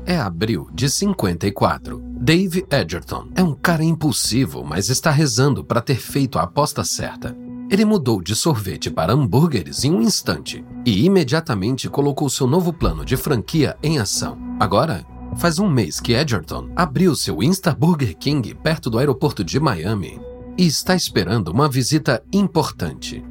É 0.04 0.16
abril 0.16 0.68
de 0.72 0.90
54. 0.90 2.02
Dave 2.04 2.66
Edgerton 2.70 3.28
é 3.34 3.42
um 3.42 3.54
cara 3.54 3.82
impulsivo, 3.82 4.64
mas 4.64 4.88
está 4.88 5.10
rezando 5.10 5.64
para 5.64 5.80
ter 5.80 5.96
feito 5.96 6.38
a 6.38 6.42
aposta 6.42 6.84
certa. 6.84 7.36
Ele 7.70 7.84
mudou 7.84 8.20
de 8.20 8.36
sorvete 8.36 8.90
para 8.90 9.14
hambúrgueres 9.14 9.82
em 9.84 9.92
um 9.92 10.02
instante 10.02 10.64
e 10.84 11.04
imediatamente 11.04 11.88
colocou 11.88 12.28
seu 12.28 12.46
novo 12.46 12.72
plano 12.72 13.04
de 13.04 13.16
franquia 13.16 13.76
em 13.82 13.98
ação. 13.98 14.36
Agora, 14.60 15.06
faz 15.36 15.58
um 15.58 15.68
mês 15.68 16.00
que 16.00 16.12
Edgerton 16.12 16.70
abriu 16.76 17.14
seu 17.14 17.42
Insta 17.42 17.74
Burger 17.74 18.16
King 18.16 18.54
perto 18.54 18.90
do 18.90 18.98
aeroporto 18.98 19.42
de 19.44 19.58
Miami 19.58 20.20
e 20.56 20.66
está 20.66 20.94
esperando 20.94 21.48
uma 21.48 21.68
visita 21.68 22.22
importante. 22.32 23.24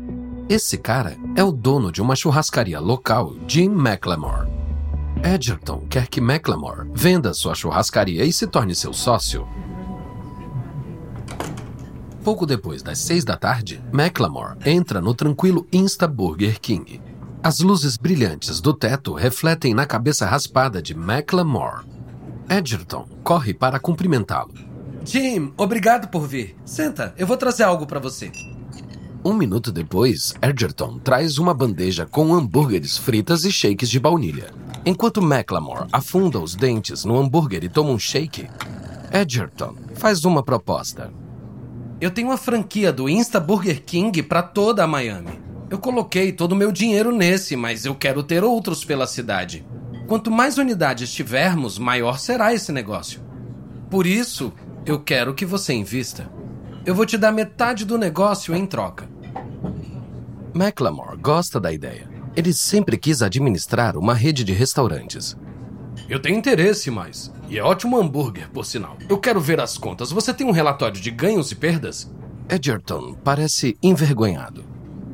Esse 0.50 0.78
cara 0.78 1.16
é 1.36 1.44
o 1.44 1.52
dono 1.52 1.92
de 1.92 2.02
uma 2.02 2.16
churrascaria 2.16 2.80
local, 2.80 3.36
Jim 3.48 3.72
McLemore. 3.72 4.50
Edgerton 5.24 5.86
quer 5.90 6.08
que 6.08 6.20
McLemore 6.20 6.90
venda 6.94 7.34
sua 7.34 7.54
churrascaria 7.54 8.26
e 8.26 8.34
se 8.34 8.48
torne 8.48 8.74
seu 8.76 8.92
sócio. 8.92 9.48
Pouco 12.24 12.46
depois 12.46 12.84
das 12.84 13.00
seis 13.00 13.24
da 13.24 13.38
tarde, 13.38 13.82
McLemore 13.94 14.58
entra 14.66 15.02
no 15.02 15.14
tranquilo 15.14 15.68
Insta 15.72 16.08
Burger 16.08 16.60
King. 16.60 17.11
As 17.44 17.60
luzes 17.60 17.98
brilhantes 17.98 18.62
do 18.62 18.72
teto 18.72 19.16
refletem 19.16 19.74
na 19.74 19.84
cabeça 19.84 20.28
raspada 20.28 20.80
de 20.80 20.94
McLemore. 20.94 21.86
Edgerton 22.48 23.08
corre 23.24 23.52
para 23.52 23.80
cumprimentá-lo. 23.80 24.54
Jim, 25.04 25.52
obrigado 25.58 26.08
por 26.10 26.28
vir. 26.28 26.56
Senta, 26.64 27.16
eu 27.18 27.26
vou 27.26 27.36
trazer 27.36 27.64
algo 27.64 27.88
para 27.88 28.00
você. 28.00 28.32
Um 29.26 29.34
minuto 29.34 29.72
depois, 29.72 30.36
Edgerton 30.40 31.00
traz 31.00 31.40
uma 31.40 31.52
bandeja 31.52 32.06
com 32.06 32.32
hambúrgueres 32.32 32.96
fritas 32.96 33.44
e 33.44 33.52
shakes 33.52 33.90
de 33.90 34.00
baunilha. 34.00 34.54
Enquanto 34.86 35.20
McLemore 35.20 35.88
afunda 35.92 36.40
os 36.40 36.54
dentes 36.54 37.04
no 37.04 37.18
hambúrguer 37.18 37.64
e 37.64 37.70
toma 37.70 37.90
um 37.90 37.98
shake, 37.98 38.48
Edgerton 39.12 39.76
faz 39.96 40.26
uma 40.26 40.44
proposta. 40.44 41.12
Eu 42.00 42.12
tenho 42.12 42.28
uma 42.28 42.38
franquia 42.38 42.94
do 42.94 43.10
Insta 43.10 43.40
Burger 43.40 43.84
King 43.84 44.22
para 44.22 44.44
toda 44.44 44.84
a 44.84 44.88
Miami. 44.88 45.51
Eu 45.72 45.80
coloquei 45.80 46.34
todo 46.34 46.52
o 46.52 46.56
meu 46.56 46.70
dinheiro 46.70 47.14
nesse, 47.14 47.56
mas 47.56 47.86
eu 47.86 47.96
quero 47.96 48.22
ter 48.22 48.44
outros 48.44 48.84
pela 48.84 49.08
cidade. 49.08 49.66
Quanto 50.06 50.30
mais 50.30 50.58
unidades 50.58 51.14
tivermos, 51.14 51.78
maior 51.80 52.20
será 52.20 52.54
esse 52.54 52.74
negócio. 52.74 53.22
Por 53.90 54.06
isso, 54.06 54.52
eu 54.86 55.00
quero 55.00 55.34
que 55.34 55.46
você 55.46 55.72
invista. 55.74 56.30
Eu 56.86 56.94
vou 56.94 57.06
te 57.06 57.18
dar 57.18 57.32
metade 57.32 57.86
do 57.86 57.98
negócio 57.98 58.54
em 58.54 58.66
troca. 58.66 59.10
McLemore 60.54 61.16
gosta 61.16 61.58
da 61.58 61.72
ideia. 61.72 62.10
Ele 62.36 62.52
sempre 62.52 62.98
quis 62.98 63.22
administrar 63.22 63.96
uma 63.96 64.14
rede 64.14 64.44
de 64.44 64.52
restaurantes. 64.52 65.38
Eu 66.10 66.22
tenho 66.22 66.38
interesse, 66.38 66.92
mas. 66.92 67.32
E 67.50 67.58
é 67.58 67.64
ótimo 67.64 67.98
hambúrguer, 67.98 68.50
por 68.50 68.66
sinal. 68.66 68.98
Eu 69.08 69.18
quero 69.18 69.40
ver 69.40 69.62
as 69.62 69.78
contas. 69.78 70.12
Você 70.12 70.34
tem 70.34 70.46
um 70.46 70.52
relatório 70.52 71.00
de 71.00 71.12
ganhos 71.12 71.50
e 71.50 71.56
perdas? 71.56 72.12
Edgerton 72.50 73.14
parece 73.24 73.78
envergonhado. 73.82 74.66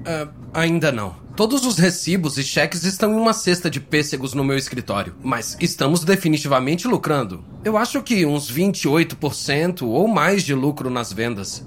Uh, 0.08 0.37
ainda 0.54 0.92
não. 0.92 1.16
Todos 1.36 1.66
os 1.68 1.78
recibos 1.78 2.38
e 2.40 2.44
cheques 2.44 2.84
estão 2.84 3.14
em 3.14 3.16
uma 3.16 3.32
cesta 3.32 3.70
de 3.70 3.80
pêssegos 3.80 4.34
no 4.34 4.44
meu 4.44 4.58
escritório, 4.58 5.16
mas 5.22 5.56
estamos 5.60 6.04
definitivamente 6.04 6.88
lucrando. 6.88 7.46
Eu 7.64 7.78
acho 7.78 8.02
que 8.02 8.26
uns 8.26 8.52
28% 8.52 9.84
ou 9.84 10.08
mais 10.08 10.42
de 10.44 10.56
lucro 10.56 10.90
nas 10.90 11.14
vendas. 11.14 11.64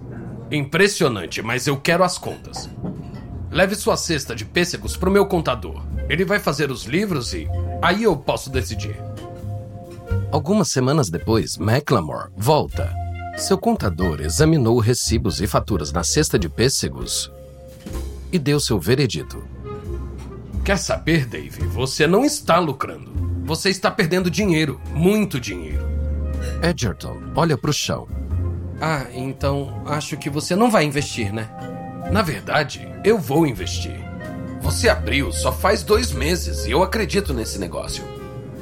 Impressionante, 0.50 1.40
mas 1.40 1.68
eu 1.68 1.76
quero 1.76 2.02
as 2.02 2.18
contas. 2.18 2.68
Leve 3.49 3.76
sua 3.76 3.96
cesta 3.96 4.34
de 4.34 4.44
pêssegos 4.44 4.96
para 4.96 5.08
o 5.08 5.12
meu 5.12 5.26
contador. 5.26 5.82
Ele 6.08 6.25
vai 6.25 6.40
fazer 6.40 6.72
os 6.72 6.84
livros 6.84 7.32
e 7.32 7.46
aí 7.80 8.02
eu 8.02 8.16
posso 8.16 8.50
decidir. 8.50 8.96
Algumas 10.32 10.68
semanas 10.68 11.10
depois, 11.10 11.56
McLemore 11.58 12.30
volta. 12.37 12.92
Seu 13.37 13.56
contador 13.56 14.20
examinou 14.20 14.80
recibos 14.80 15.40
e 15.40 15.46
faturas 15.46 15.92
na 15.92 16.02
cesta 16.02 16.37
de 16.37 16.49
pêssegos 16.49 17.30
e 18.32 18.38
deu 18.38 18.60
seu 18.60 18.78
veredito. 18.78 19.42
Quer 20.64 20.78
saber, 20.78 21.26
Dave? 21.26 21.62
Você 21.68 22.06
não 22.06 22.25
está 22.25 22.58
lucrando. 22.58 23.10
Você 23.44 23.70
está 23.70 23.90
perdendo 23.90 24.30
dinheiro, 24.30 24.80
muito 24.94 25.40
dinheiro. 25.40 25.84
Edgerton 26.62 27.16
olha 27.34 27.56
para 27.56 27.70
o 27.70 27.75
chão. 27.75 28.06
Ah, 28.80 29.06
então 29.12 29.82
acho 29.87 30.16
que 30.16 30.30
você 30.30 30.54
não 30.54 30.70
vai 30.70 30.84
investir, 30.84 31.32
né? 31.32 31.49
Na 32.12 32.22
verdade, 32.22 32.88
eu 33.04 33.18
vou 33.18 33.46
investir. 33.46 33.99
Você 34.60 34.88
abriu 34.88 35.32
só 35.32 35.52
faz 35.52 35.82
dois 35.82 36.12
meses 36.12 36.66
e 36.66 36.70
eu 36.70 36.82
acredito 36.82 37.34
nesse 37.34 37.58
negócio. 37.58 38.04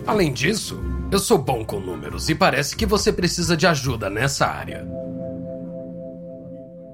Além 0.07 0.33
disso, 0.33 0.81
eu 1.11 1.19
sou 1.19 1.39
bom 1.39 1.65
com 1.65 1.81
números 1.81 2.29
e 2.29 2.35
parece 2.35 2.77
que 2.77 2.87
você 2.87 3.13
precisa 3.13 3.57
de 3.57 3.67
ajuda 3.67 4.09
nessa 4.09 4.47
área. 4.47 4.87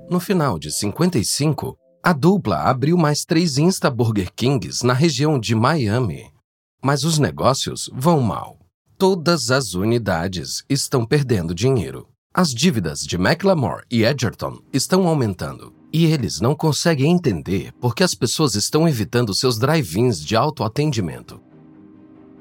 No 0.08 0.20
final 0.20 0.58
de 0.58 0.70
55, 0.70 1.78
a 2.06 2.12
dupla 2.12 2.58
abriu 2.58 2.98
mais 2.98 3.24
três 3.24 3.56
Insta 3.56 3.90
Burger 3.90 4.30
Kings 4.36 4.84
na 4.84 4.92
região 4.92 5.40
de 5.40 5.54
Miami. 5.54 6.26
Mas 6.82 7.02
os 7.02 7.18
negócios 7.18 7.88
vão 7.94 8.20
mal. 8.20 8.58
Todas 8.98 9.50
as 9.50 9.72
unidades 9.72 10.62
estão 10.68 11.06
perdendo 11.06 11.54
dinheiro. 11.54 12.06
As 12.34 12.52
dívidas 12.52 13.00
de 13.00 13.16
McLemore 13.16 13.84
e 13.90 14.04
Edgerton 14.04 14.58
estão 14.70 15.08
aumentando. 15.08 15.72
E 15.90 16.04
eles 16.04 16.42
não 16.42 16.54
conseguem 16.54 17.10
entender 17.10 17.72
por 17.80 17.94
que 17.94 18.04
as 18.04 18.14
pessoas 18.14 18.54
estão 18.54 18.86
evitando 18.86 19.32
seus 19.32 19.58
drive-ins 19.58 20.22
de 20.22 20.36
autoatendimento. 20.36 21.40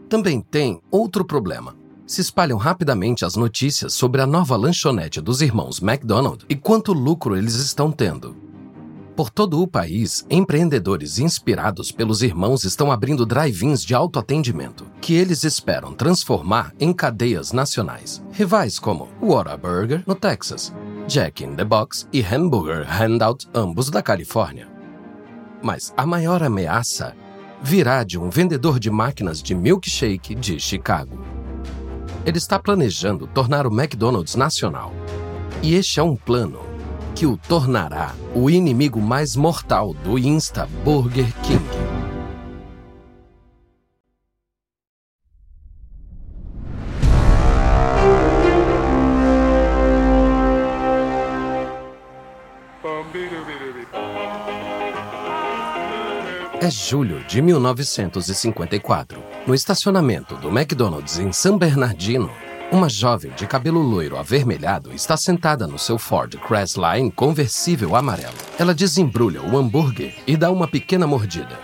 Também 0.09 0.41
tem 0.41 0.81
outro 0.91 1.23
problema. 1.23 1.73
Se 2.05 2.19
espalham 2.19 2.57
rapidamente 2.57 3.23
as 3.23 3.37
notícias 3.37 3.93
sobre 3.93 4.21
a 4.21 4.27
nova 4.27 4.57
lanchonete 4.57 5.21
dos 5.21 5.41
irmãos 5.41 5.81
McDonald 5.81 6.43
e 6.49 6.55
quanto 6.57 6.91
lucro 6.91 7.37
eles 7.37 7.55
estão 7.55 7.89
tendo. 7.89 8.42
Por 9.15 9.29
todo 9.29 9.61
o 9.61 9.67
país, 9.67 10.25
empreendedores 10.27 11.19
inspirados 11.19 11.91
pelos 11.91 12.23
irmãos 12.23 12.63
estão 12.63 12.91
abrindo 12.91 13.27
drive-ins 13.27 13.83
de 13.83 13.93
autoatendimento, 13.93 14.87
que 14.99 15.13
eles 15.13 15.43
esperam 15.43 15.93
transformar 15.93 16.73
em 16.79 16.91
cadeias 16.91 17.51
nacionais. 17.51 18.23
Rivais 18.31 18.79
como 18.79 19.07
Whataburger, 19.21 20.03
no 20.07 20.15
Texas, 20.15 20.73
Jack 21.07 21.43
in 21.43 21.55
the 21.55 21.63
Box 21.63 22.07
e 22.11 22.23
Hamburger 22.23 22.87
Handout, 22.89 23.47
ambos 23.53 23.91
da 23.91 24.01
Califórnia. 24.01 24.67
Mas 25.61 25.93
a 25.95 26.07
maior 26.07 26.41
ameaça 26.41 27.15
virá 27.61 28.03
de 28.03 28.17
um 28.17 28.31
vendedor 28.31 28.79
de 28.79 28.89
máquinas 28.89 29.43
de 29.43 29.53
milkshake 29.53 30.33
de 30.33 30.59
Chicago. 30.59 31.23
Ele 32.25 32.39
está 32.39 32.57
planejando 32.57 33.27
tornar 33.27 33.67
o 33.67 33.71
McDonald's 33.71 34.33
nacional. 34.35 34.91
E 35.61 35.75
este 35.75 35.99
é 35.99 36.03
um 36.03 36.15
plano 36.15 36.62
que 37.15 37.25
o 37.25 37.37
tornará 37.37 38.13
o 38.33 38.49
inimigo 38.49 38.99
mais 38.99 39.35
mortal 39.35 39.93
do 39.93 40.17
Insta 40.17 40.67
Burger 40.83 41.31
King. 41.43 41.93
É 56.63 56.71
julho 56.71 57.21
de 57.25 57.41
1954. 57.41 59.21
No 59.45 59.53
estacionamento 59.53 60.37
do 60.37 60.47
McDonald's 60.47 61.19
em 61.19 61.29
San 61.33 61.57
Bernardino, 61.57 62.31
uma 62.73 62.89
jovem 62.89 63.31
de 63.33 63.45
cabelo 63.45 63.79
loiro 63.79 64.17
avermelhado 64.17 64.91
está 64.95 65.15
sentada 65.15 65.67
no 65.67 65.77
seu 65.77 65.99
Ford 65.99 66.35
Crestline 66.39 67.11
conversível 67.11 67.95
amarelo. 67.95 68.33
Ela 68.57 68.73
desembrulha 68.73 69.43
o 69.43 69.55
hambúrguer 69.55 70.15
e 70.25 70.35
dá 70.35 70.49
uma 70.49 70.67
pequena 70.67 71.05
mordida. 71.05 71.59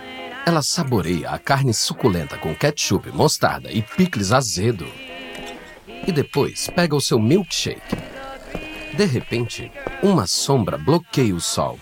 Ela 0.46 0.62
saboreia 0.62 1.30
a 1.30 1.38
carne 1.38 1.74
suculenta 1.74 2.38
com 2.38 2.54
ketchup, 2.54 3.10
mostarda 3.10 3.72
e 3.72 3.82
picles 3.82 4.30
azedo. 4.30 4.86
E 6.06 6.12
depois 6.12 6.68
pega 6.76 6.94
o 6.94 7.00
seu 7.00 7.18
milkshake. 7.18 7.96
De 8.96 9.04
repente, 9.04 9.68
uma 10.04 10.28
sombra 10.28 10.78
bloqueia 10.78 11.34
o 11.34 11.40
sol. 11.40 11.76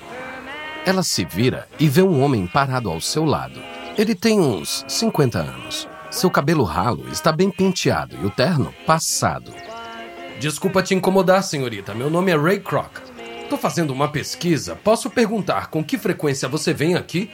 Ela 0.87 1.03
se 1.03 1.27
vira 1.27 1.69
e 1.79 1.87
vê 1.87 2.01
um 2.01 2.23
homem 2.23 2.47
parado 2.47 2.91
ao 2.91 2.99
seu 2.99 3.27
lado. 3.27 3.61
Ele 3.99 4.15
tem 4.15 4.41
uns 4.41 4.87
50 4.89 5.39
anos. 5.39 5.87
Seu 6.11 6.31
cabelo 6.31 6.65
ralo 6.65 7.07
está 7.11 7.31
bem 7.31 7.51
penteado 7.51 8.17
e 8.23 8.25
o 8.25 8.31
terno 8.31 8.75
passado. 8.87 9.53
Desculpa 10.41 10.83
te 10.83 10.95
incomodar, 10.95 11.43
senhorita. 11.43 11.95
Meu 11.95 12.09
nome 12.09 12.31
é 12.31 12.37
Ray 12.37 12.61
Kroc. 12.61 12.99
Tô 13.51 13.57
fazendo 13.57 13.93
uma 13.93 14.09
pesquisa. 14.09 14.75
Posso 14.77 15.11
perguntar 15.11 15.69
com 15.69 15.85
que 15.85 15.99
frequência 15.99 16.49
você 16.49 16.73
vem 16.73 16.95
aqui? 16.95 17.31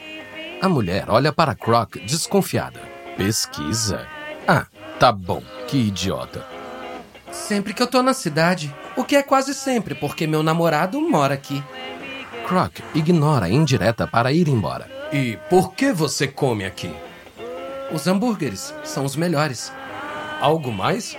A 0.61 0.67
mulher 0.67 1.05
olha 1.09 1.31
para 1.31 1.55
Croc 1.55 1.95
desconfiada. 2.05 2.81
Pesquisa? 3.17 4.07
Ah, 4.47 4.65
tá 4.99 5.11
bom. 5.11 5.41
Que 5.67 5.77
idiota. 5.77 6.45
Sempre 7.31 7.73
que 7.73 7.83
eu 7.83 7.87
tô 7.87 8.01
na 8.01 8.13
cidade. 8.13 8.73
O 8.95 9.03
que 9.03 9.15
é 9.15 9.23
quase 9.23 9.53
sempre, 9.53 9.93
porque 9.93 10.25
meu 10.25 10.41
namorado 10.41 10.99
mora 11.01 11.33
aqui. 11.33 11.63
Croc 12.47 12.79
ignora 12.93 13.45
a 13.45 13.49
indireta 13.49 14.07
para 14.07 14.31
ir 14.31 14.47
embora. 14.47 14.89
E 15.11 15.37
por 15.49 15.73
que 15.73 15.91
você 15.91 16.27
come 16.27 16.65
aqui? 16.65 16.93
Os 17.91 18.07
hambúrgueres 18.07 18.73
são 18.83 19.05
os 19.05 19.15
melhores. 19.15 19.71
Algo 20.41 20.71
mais? 20.71 21.15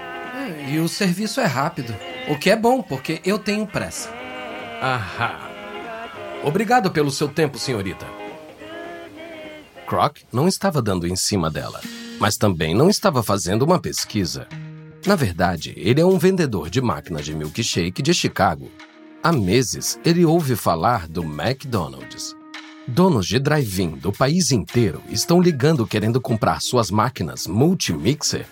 E 0.68 0.78
o 0.78 0.88
serviço 0.88 1.40
é 1.40 1.46
rápido. 1.46 1.94
O 2.28 2.38
que 2.38 2.50
é 2.50 2.56
bom, 2.56 2.82
porque 2.82 3.20
eu 3.24 3.38
tenho 3.38 3.66
pressa. 3.66 4.10
Ahá. 4.80 5.48
Obrigado 6.44 6.90
pelo 6.90 7.10
seu 7.10 7.28
tempo, 7.28 7.58
senhorita. 7.58 8.06
Croc 9.86 10.18
não 10.32 10.48
estava 10.48 10.82
dando 10.82 11.06
em 11.06 11.16
cima 11.16 11.50
dela, 11.50 11.80
mas 12.18 12.36
também 12.36 12.74
não 12.74 12.90
estava 12.90 13.22
fazendo 13.22 13.62
uma 13.62 13.80
pesquisa. 13.80 14.48
Na 15.06 15.14
verdade, 15.14 15.72
ele 15.76 16.00
é 16.00 16.04
um 16.04 16.18
vendedor 16.18 16.68
de 16.68 16.80
máquinas 16.80 17.24
de 17.24 17.34
milkshake 17.34 18.02
de 18.02 18.12
Chicago. 18.12 18.70
Há 19.22 19.32
meses 19.32 19.98
ele 20.04 20.24
ouve 20.24 20.56
falar 20.56 21.06
do 21.08 21.22
McDonald's. 21.22 22.34
Donos 22.88 23.26
de 23.26 23.38
drive-in 23.38 23.96
do 23.96 24.12
país 24.12 24.52
inteiro 24.52 25.02
estão 25.10 25.40
ligando 25.40 25.86
querendo 25.86 26.20
comprar 26.20 26.60
suas 26.60 26.90
máquinas 26.90 27.46
multimixer 27.46 28.46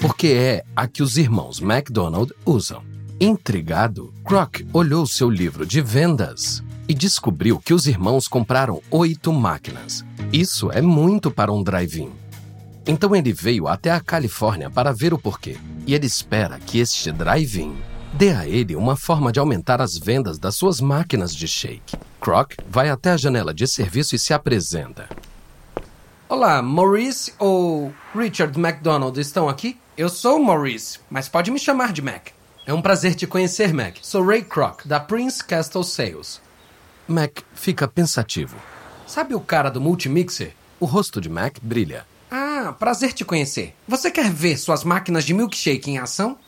porque 0.00 0.28
é 0.28 0.64
a 0.74 0.88
que 0.88 1.02
os 1.02 1.18
irmãos 1.18 1.60
McDonald 1.60 2.32
usam. 2.46 2.82
Intrigado, 3.20 4.14
Croc 4.24 4.62
olhou 4.72 5.06
seu 5.06 5.28
livro 5.28 5.66
de 5.66 5.82
vendas 5.82 6.64
e 6.88 6.94
descobriu 6.94 7.60
que 7.60 7.74
os 7.74 7.86
irmãos 7.86 8.26
compraram 8.26 8.80
oito 8.90 9.30
máquinas. 9.32 10.04
Isso 10.32 10.70
é 10.72 10.80
muito 10.80 11.30
para 11.30 11.52
um 11.52 11.62
drive-in. 11.62 12.10
Então 12.86 13.14
ele 13.14 13.32
veio 13.32 13.68
até 13.68 13.90
a 13.90 14.00
Califórnia 14.00 14.70
para 14.70 14.90
ver 14.90 15.12
o 15.12 15.18
porquê. 15.18 15.58
E 15.86 15.94
ele 15.94 16.06
espera 16.06 16.58
que 16.58 16.78
este 16.78 17.12
drive-in 17.12 17.74
dê 18.12 18.32
a 18.32 18.46
ele 18.46 18.76
uma 18.76 18.96
forma 18.96 19.32
de 19.32 19.38
aumentar 19.38 19.80
as 19.80 19.96
vendas 19.96 20.38
das 20.38 20.56
suas 20.56 20.80
máquinas 20.80 21.34
de 21.34 21.46
shake. 21.46 21.96
Croc 22.20 22.54
vai 22.68 22.90
até 22.90 23.10
a 23.10 23.16
janela 23.16 23.54
de 23.54 23.66
serviço 23.66 24.14
e 24.14 24.18
se 24.18 24.32
apresenta. 24.32 25.08
Olá, 26.28 26.62
Maurice 26.62 27.34
ou 27.38 27.92
Richard 28.14 28.58
McDonald 28.58 29.18
estão 29.20 29.48
aqui? 29.48 29.78
Eu 29.96 30.08
sou 30.08 30.38
Maurice, 30.38 31.00
mas 31.10 31.28
pode 31.28 31.50
me 31.50 31.58
chamar 31.58 31.92
de 31.92 32.02
Mac. 32.02 32.28
É 32.66 32.72
um 32.72 32.82
prazer 32.82 33.14
te 33.14 33.26
conhecer, 33.26 33.72
Mac. 33.72 33.96
Sou 34.02 34.24
Ray 34.24 34.42
Kroc, 34.42 34.86
da 34.86 35.00
Prince 35.00 35.42
Castle 35.42 35.82
Sales. 35.82 36.40
Mac 37.08 37.40
fica 37.54 37.88
pensativo. 37.88 38.56
Sabe 39.06 39.34
o 39.34 39.40
cara 39.40 39.70
do 39.70 39.80
multimixer? 39.80 40.52
O 40.78 40.86
rosto 40.86 41.20
de 41.20 41.28
Mac 41.28 41.56
brilha. 41.60 42.06
Ah, 42.30 42.74
prazer 42.78 43.12
te 43.12 43.24
conhecer. 43.24 43.74
Você 43.88 44.08
quer 44.10 44.30
ver 44.30 44.56
suas 44.56 44.84
máquinas 44.84 45.24
de 45.24 45.34
milkshake 45.34 45.90
em 45.90 45.98
ação? 45.98 46.38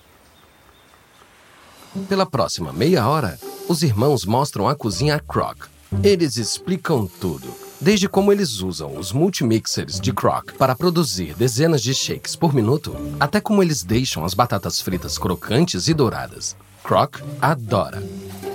Pela 2.08 2.24
próxima 2.24 2.72
meia 2.72 3.06
hora, 3.06 3.38
os 3.68 3.82
irmãos 3.82 4.24
mostram 4.24 4.66
a 4.66 4.74
cozinha 4.74 5.16
a 5.16 5.20
Croc. 5.20 5.66
Eles 6.02 6.38
explicam 6.38 7.06
tudo, 7.20 7.46
desde 7.78 8.08
como 8.08 8.32
eles 8.32 8.60
usam 8.60 8.96
os 8.96 9.12
multimixers 9.12 10.00
de 10.00 10.10
Croc 10.10 10.52
para 10.52 10.74
produzir 10.74 11.34
dezenas 11.34 11.82
de 11.82 11.94
shakes 11.94 12.34
por 12.34 12.54
minuto, 12.54 12.96
até 13.20 13.42
como 13.42 13.62
eles 13.62 13.82
deixam 13.82 14.24
as 14.24 14.32
batatas 14.32 14.80
fritas 14.80 15.18
crocantes 15.18 15.86
e 15.86 15.92
douradas. 15.92 16.56
Croc 16.82 17.20
adora. 17.40 18.02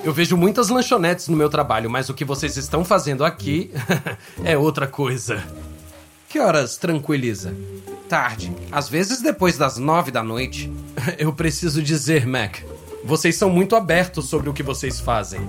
Eu 0.03 0.11
vejo 0.11 0.35
muitas 0.35 0.69
lanchonetes 0.69 1.27
no 1.27 1.37
meu 1.37 1.49
trabalho, 1.49 1.91
mas 1.91 2.09
o 2.09 2.15
que 2.15 2.25
vocês 2.25 2.57
estão 2.57 2.83
fazendo 2.83 3.23
aqui 3.23 3.69
é 4.43 4.57
outra 4.57 4.87
coisa. 4.87 5.43
Que 6.27 6.39
horas 6.39 6.75
tranquiliza? 6.75 7.53
Tarde, 8.09 8.51
às 8.71 8.89
vezes 8.89 9.21
depois 9.21 9.59
das 9.59 9.77
nove 9.77 10.09
da 10.09 10.23
noite. 10.23 10.71
Eu 11.19 11.31
preciso 11.31 11.81
dizer, 11.83 12.25
Mac, 12.25 12.57
vocês 13.03 13.35
são 13.35 13.49
muito 13.49 13.75
abertos 13.75 14.25
sobre 14.25 14.49
o 14.49 14.53
que 14.53 14.63
vocês 14.63 14.99
fazem. 14.99 15.41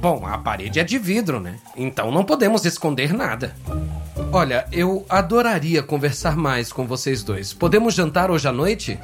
Bom, 0.00 0.26
a 0.26 0.38
parede 0.38 0.78
é 0.78 0.84
de 0.84 0.98
vidro, 0.98 1.40
né? 1.40 1.58
Então 1.76 2.12
não 2.12 2.24
podemos 2.24 2.64
esconder 2.64 3.12
nada. 3.12 3.56
Olha, 4.32 4.66
eu 4.70 5.04
adoraria 5.08 5.82
conversar 5.82 6.36
mais 6.36 6.72
com 6.72 6.86
vocês 6.86 7.22
dois. 7.22 7.52
Podemos 7.52 7.94
jantar 7.94 8.30
hoje 8.30 8.46
à 8.46 8.52
noite? 8.52 8.98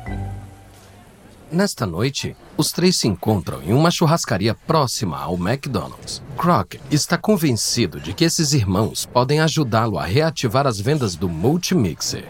Nesta 1.50 1.84
noite, 1.84 2.34
os 2.56 2.72
três 2.72 2.96
se 2.96 3.08
encontram 3.08 3.62
em 3.62 3.72
uma 3.72 3.90
churrascaria 3.90 4.54
próxima 4.66 5.18
ao 5.18 5.34
McDonald's. 5.34 6.22
Croc 6.36 6.74
está 6.90 7.18
convencido 7.18 8.00
de 8.00 8.14
que 8.14 8.24
esses 8.24 8.52
irmãos 8.52 9.04
podem 9.04 9.40
ajudá-lo 9.40 9.98
a 9.98 10.04
reativar 10.04 10.66
as 10.66 10.80
vendas 10.80 11.14
do 11.14 11.28
Multimixer. 11.28 12.24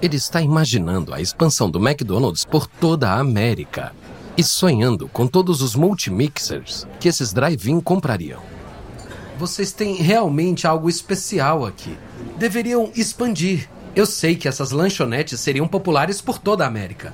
Ele 0.00 0.16
está 0.16 0.40
imaginando 0.40 1.14
a 1.14 1.20
expansão 1.20 1.70
do 1.70 1.78
McDonald's 1.78 2.44
por 2.44 2.66
toda 2.66 3.10
a 3.10 3.20
América 3.20 3.92
e 4.36 4.42
sonhando 4.42 5.08
com 5.08 5.26
todos 5.26 5.60
os 5.62 5.74
multimixers 5.74 6.86
que 6.98 7.08
esses 7.08 7.32
drive-in 7.32 7.80
comprariam. 7.80 8.40
Vocês 9.38 9.72
têm 9.72 9.96
realmente 9.96 10.66
algo 10.66 10.88
especial 10.88 11.66
aqui. 11.66 11.96
Deveriam 12.38 12.90
expandir. 12.94 13.68
Eu 13.94 14.06
sei 14.06 14.36
que 14.36 14.48
essas 14.48 14.70
lanchonetes 14.70 15.40
seriam 15.40 15.68
populares 15.68 16.20
por 16.20 16.38
toda 16.38 16.64
a 16.64 16.66
América. 16.66 17.12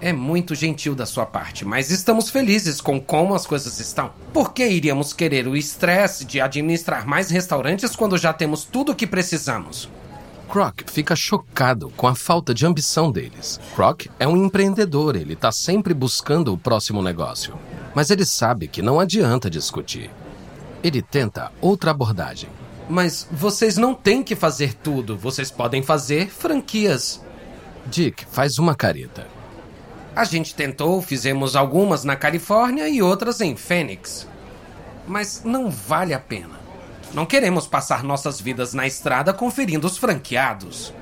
É 0.00 0.12
muito 0.12 0.54
gentil 0.54 0.94
da 0.94 1.04
sua 1.04 1.26
parte, 1.26 1.64
mas 1.64 1.90
estamos 1.90 2.30
felizes 2.30 2.80
com 2.80 2.98
como 2.98 3.34
as 3.34 3.46
coisas 3.46 3.78
estão. 3.80 4.12
Por 4.32 4.54
que 4.54 4.66
iríamos 4.66 5.12
querer 5.12 5.46
o 5.46 5.56
estresse 5.56 6.24
de 6.24 6.40
administrar 6.40 7.06
mais 7.06 7.30
restaurantes 7.30 7.94
quando 7.94 8.16
já 8.16 8.32
temos 8.32 8.64
tudo 8.64 8.92
o 8.92 8.94
que 8.94 9.06
precisamos? 9.06 9.90
Croc 10.50 10.80
fica 10.90 11.14
chocado 11.14 11.90
com 11.96 12.08
a 12.08 12.14
falta 12.16 12.52
de 12.52 12.66
ambição 12.66 13.12
deles. 13.12 13.60
Croc 13.76 14.06
é 14.18 14.26
um 14.26 14.36
empreendedor, 14.36 15.14
ele 15.14 15.34
está 15.34 15.52
sempre 15.52 15.94
buscando 15.94 16.52
o 16.52 16.58
próximo 16.58 17.00
negócio. 17.00 17.54
Mas 17.94 18.10
ele 18.10 18.26
sabe 18.26 18.66
que 18.66 18.82
não 18.82 18.98
adianta 18.98 19.48
discutir. 19.48 20.10
Ele 20.82 21.00
tenta 21.00 21.52
outra 21.60 21.92
abordagem. 21.92 22.50
Mas 22.88 23.28
vocês 23.30 23.76
não 23.76 23.94
têm 23.94 24.24
que 24.24 24.34
fazer 24.34 24.74
tudo, 24.74 25.16
vocês 25.16 25.52
podem 25.52 25.84
fazer 25.84 26.28
franquias. 26.28 27.20
Dick 27.86 28.26
faz 28.26 28.58
uma 28.58 28.74
careta. 28.74 29.28
A 30.16 30.24
gente 30.24 30.52
tentou, 30.52 31.00
fizemos 31.00 31.54
algumas 31.54 32.02
na 32.02 32.16
Califórnia 32.16 32.88
e 32.88 33.00
outras 33.00 33.40
em 33.40 33.54
Phoenix. 33.54 34.26
Mas 35.06 35.42
não 35.44 35.70
vale 35.70 36.12
a 36.12 36.18
pena. 36.18 36.59
Não 37.12 37.26
queremos 37.26 37.66
passar 37.66 38.04
nossas 38.04 38.40
vidas 38.40 38.72
na 38.72 38.86
estrada 38.86 39.32
conferindo 39.32 39.86
os 39.86 39.98
franqueados. 39.98 40.92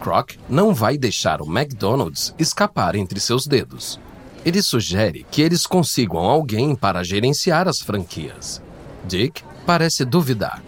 Croc 0.00 0.32
não 0.48 0.72
vai 0.72 0.96
deixar 0.96 1.40
o 1.40 1.46
McDonald's 1.46 2.34
escapar 2.38 2.94
entre 2.94 3.18
seus 3.18 3.46
dedos. 3.46 3.98
Ele 4.44 4.62
sugere 4.62 5.26
que 5.30 5.40
eles 5.42 5.66
consigam 5.66 6.18
alguém 6.18 6.76
para 6.76 7.02
gerenciar 7.02 7.66
as 7.66 7.80
franquias. 7.80 8.62
Dick 9.04 9.42
parece 9.66 10.04
duvidar. 10.04 10.62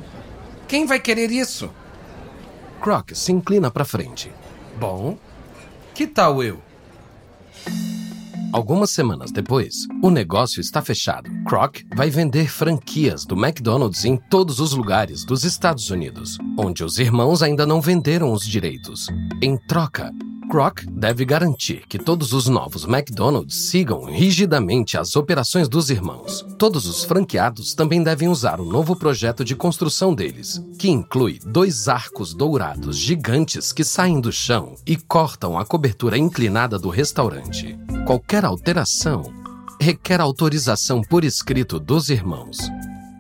Quem 0.67 0.87
vai 0.87 0.99
querer 0.99 1.31
isso? 1.31 1.71
Croc 2.81 3.11
se 3.15 3.33
inclina 3.33 3.71
para 3.71 3.85
frente. 3.85 4.33
Bom, 4.79 5.17
que 5.95 6.07
tal 6.07 6.43
eu? 6.43 6.61
Algumas 8.53 8.91
semanas 8.91 9.31
depois, 9.31 9.87
o 10.03 10.11
negócio 10.11 10.61
está 10.61 10.81
fechado. 10.81 11.31
Kroc 11.45 11.83
vai 11.95 12.09
vender 12.11 12.49
franquias 12.49 13.25
do 13.25 13.35
McDonald's 13.35 14.05
em 14.05 14.17
todos 14.17 14.61
os 14.61 14.73
lugares 14.73 15.25
dos 15.25 15.45
Estados 15.45 15.91
Unidos, 15.91 16.39
onde 16.59 16.83
os 16.83 16.99
irmãos 16.99 17.43
ainda 17.43 17.67
não 17.67 17.81
venderam 17.81 18.33
os 18.33 18.47
direitos. 18.47 19.09
Em 19.43 19.57
troca, 19.57 20.13
Kroc 20.49 20.85
deve 20.89 21.25
garantir 21.25 21.85
que 21.89 21.99
todos 21.99 22.33
os 22.33 22.47
novos 22.47 22.85
McDonald's 22.85 23.57
sigam 23.69 24.05
rigidamente 24.05 24.97
as 24.97 25.17
operações 25.17 25.69
dos 25.69 25.91
irmãos. 25.91 26.47
Todos 26.57 26.87
os 26.87 27.05
franqueados 27.05 27.75
também 27.75 28.03
devem 28.03 28.29
usar 28.29 28.61
o 28.61 28.65
novo 28.65 28.95
projeto 28.95 29.45
de 29.45 29.57
construção 29.57 30.15
deles, 30.15 30.63
que 30.79 30.89
inclui 30.89 31.41
dois 31.45 31.89
arcos 31.89 32.33
dourados 32.33 32.97
gigantes 32.97 33.73
que 33.73 33.83
saem 33.83 34.21
do 34.21 34.31
chão 34.31 34.77
e 34.87 34.97
cortam 34.97 35.59
a 35.59 35.67
cobertura 35.67 36.17
inclinada 36.17 36.79
do 36.79 36.89
restaurante. 36.89 37.77
Qualquer 38.07 38.45
alteração 38.45 39.35
requer 39.81 40.21
autorização 40.21 41.03
por 41.03 41.25
escrito 41.25 41.81
dos 41.81 42.09
irmãos. 42.09 42.57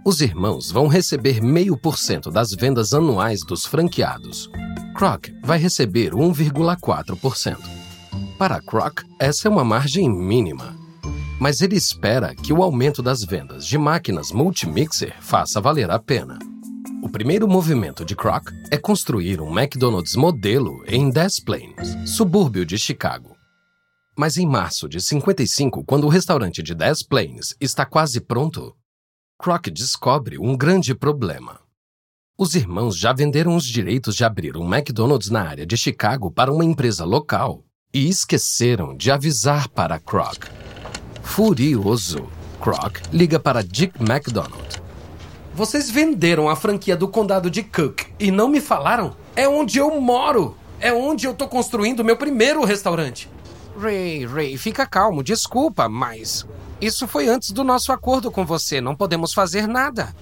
Os 0.05 0.21
irmãos 0.21 0.71
vão 0.71 0.87
receber 0.87 1.43
meio 1.43 1.77
por 1.77 1.99
cento 1.99 2.31
das 2.31 2.53
vendas 2.53 2.95
anuais 2.95 3.41
dos 3.41 3.67
franqueados. 3.67 4.49
Kroc 4.95 5.27
vai 5.43 5.59
receber 5.59 6.13
1,4%. 6.13 7.59
Para 8.39 8.61
Kroc, 8.61 9.03
essa 9.19 9.49
é 9.49 9.51
uma 9.51 9.65
margem 9.65 10.09
mínima. 10.09 10.77
Mas 11.41 11.63
ele 11.63 11.75
espera 11.75 12.33
que 12.33 12.53
o 12.53 12.63
aumento 12.63 13.03
das 13.03 13.25
vendas 13.25 13.67
de 13.67 13.77
máquinas 13.77 14.31
multimixer 14.31 15.17
faça 15.21 15.61
valer 15.61 15.91
a 15.91 15.99
pena. 15.99 16.39
O 17.03 17.09
primeiro 17.09 17.49
movimento 17.49 18.05
de 18.05 18.15
Kroc 18.15 18.53
é 18.71 18.79
construir 18.79 19.41
um 19.41 19.51
McDonald's 19.59 20.15
modelo 20.15 20.85
em 20.87 21.11
Des 21.11 21.41
Plaines, 21.41 21.97
subúrbio 22.07 22.65
de 22.65 22.79
Chicago. 22.79 23.36
Mas 24.19 24.39
em 24.39 24.47
março 24.47 24.89
de 24.89 24.99
55, 24.99 25.85
quando 25.85 26.05
o 26.05 26.09
restaurante 26.09 26.63
de 26.63 26.75
Des 26.75 27.03
Plaines 27.03 27.55
está 27.61 27.85
quase 27.85 28.19
pronto, 28.19 28.75
Kroc 29.39 29.67
descobre 29.67 30.39
um 30.39 30.57
grande 30.57 30.95
problema. 30.95 31.61
Os 32.39 32.55
irmãos 32.55 32.97
já 32.97 33.13
venderam 33.13 33.55
os 33.55 33.67
direitos 33.67 34.17
de 34.17 34.25
abrir 34.25 34.57
um 34.57 34.75
McDonald's 34.75 35.29
na 35.29 35.43
área 35.43 35.67
de 35.67 35.77
Chicago 35.77 36.31
para 36.31 36.51
uma 36.51 36.65
empresa 36.65 37.05
local 37.05 37.63
e 37.93 38.09
esqueceram 38.09 38.97
de 38.97 39.11
avisar 39.11 39.69
para 39.69 40.01
Kroc. 40.01 40.47
Furioso, 41.23 42.27
Kroc 42.59 43.03
liga 43.13 43.39
para 43.39 43.63
Dick 43.63 44.01
McDonald. 44.01 44.81
Vocês 45.55 45.91
venderam 45.91 46.49
a 46.49 46.57
franquia 46.57 46.97
do 46.97 47.07
condado 47.07 47.51
de 47.51 47.63
Cook 47.63 48.05
e 48.19 48.31
não 48.31 48.49
me 48.49 48.63
falaram? 48.63 49.15
É 49.35 49.47
onde 49.47 49.79
eu 49.79 50.01
moro! 50.01 50.57
É 50.81 50.93
onde 50.93 51.27
eu 51.27 51.35
tô 51.35 51.49
construindo 51.49 52.05
meu 52.05 52.17
primeiro 52.17 52.65
restaurante. 52.65 53.31
Ray, 53.79 54.25
Ray, 54.25 54.57
fica 54.57 54.87
calmo, 54.87 55.23
desculpa, 55.23 55.89
mas 55.89 56.47
isso 56.81 57.07
foi 57.07 57.29
antes 57.29 57.51
do 57.53 57.63
nosso 57.63 57.93
acordo 57.93 58.31
com 58.31 58.45
você. 58.45 58.81
Não 58.81 58.95
podemos 58.95 59.33
fazer 59.33 59.67
nada. 59.67 60.15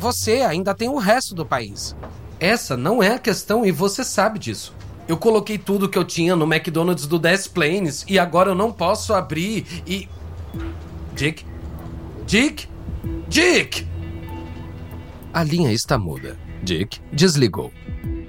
Você 0.00 0.40
ainda 0.40 0.74
tem 0.74 0.88
o 0.88 0.98
resto 0.98 1.34
do 1.34 1.44
país. 1.44 1.94
Essa 2.40 2.76
não 2.76 3.02
é 3.02 3.14
a 3.14 3.18
questão 3.18 3.64
e 3.64 3.70
você 3.70 4.02
sabe 4.02 4.38
disso. 4.38 4.74
Eu 5.06 5.16
coloquei 5.16 5.58
tudo 5.58 5.88
que 5.88 5.98
eu 5.98 6.04
tinha 6.04 6.34
no 6.34 6.44
McDonald's 6.44 7.06
do 7.06 7.18
Des 7.18 7.46
Plaines 7.46 8.04
e 8.08 8.18
agora 8.18 8.50
eu 8.50 8.54
não 8.54 8.72
posso 8.72 9.12
abrir 9.12 9.66
e. 9.86 10.08
Dick? 11.14 11.44
Dick? 12.26 12.68
Dick! 13.28 13.86
A 15.32 15.42
linha 15.42 15.72
está 15.72 15.98
muda. 15.98 16.38
Dick 16.62 17.00
desligou. 17.12 17.72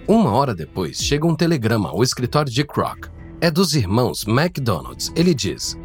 Uma 0.08 0.32
hora 0.32 0.54
depois, 0.54 0.98
chega 0.98 1.26
um 1.26 1.36
telegrama 1.36 1.90
ao 1.90 2.04
escritório 2.04 2.52
de 2.52 2.64
Kroc. 2.64 3.13
É 3.44 3.52
dos 3.52 3.76
irmãos 3.76 4.24
McDonald's. 4.26 5.12
Ele 5.18 5.34
diz: 5.34 5.78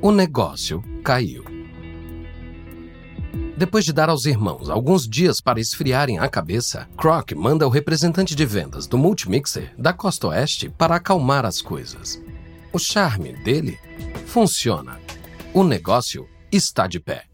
O 0.00 0.12
negócio 0.12 0.80
caiu. 1.02 1.42
Depois 3.58 3.84
de 3.84 3.92
dar 3.92 4.08
aos 4.08 4.24
irmãos 4.24 4.70
alguns 4.70 5.08
dias 5.08 5.40
para 5.40 5.58
esfriarem 5.58 6.20
a 6.20 6.28
cabeça, 6.28 6.88
Kroc 6.96 7.32
manda 7.34 7.66
o 7.66 7.70
representante 7.70 8.36
de 8.36 8.46
vendas 8.46 8.86
do 8.86 8.96
Multimixer 8.96 9.74
da 9.76 9.92
costa 9.92 10.28
oeste 10.28 10.68
para 10.68 10.94
acalmar 10.94 11.44
as 11.44 11.60
coisas. 11.60 12.22
O 12.72 12.78
charme 12.78 13.32
dele 13.42 13.80
funciona. 14.24 15.00
O 15.52 15.64
negócio 15.64 16.28
está 16.52 16.86
de 16.86 17.00
pé. 17.00 17.24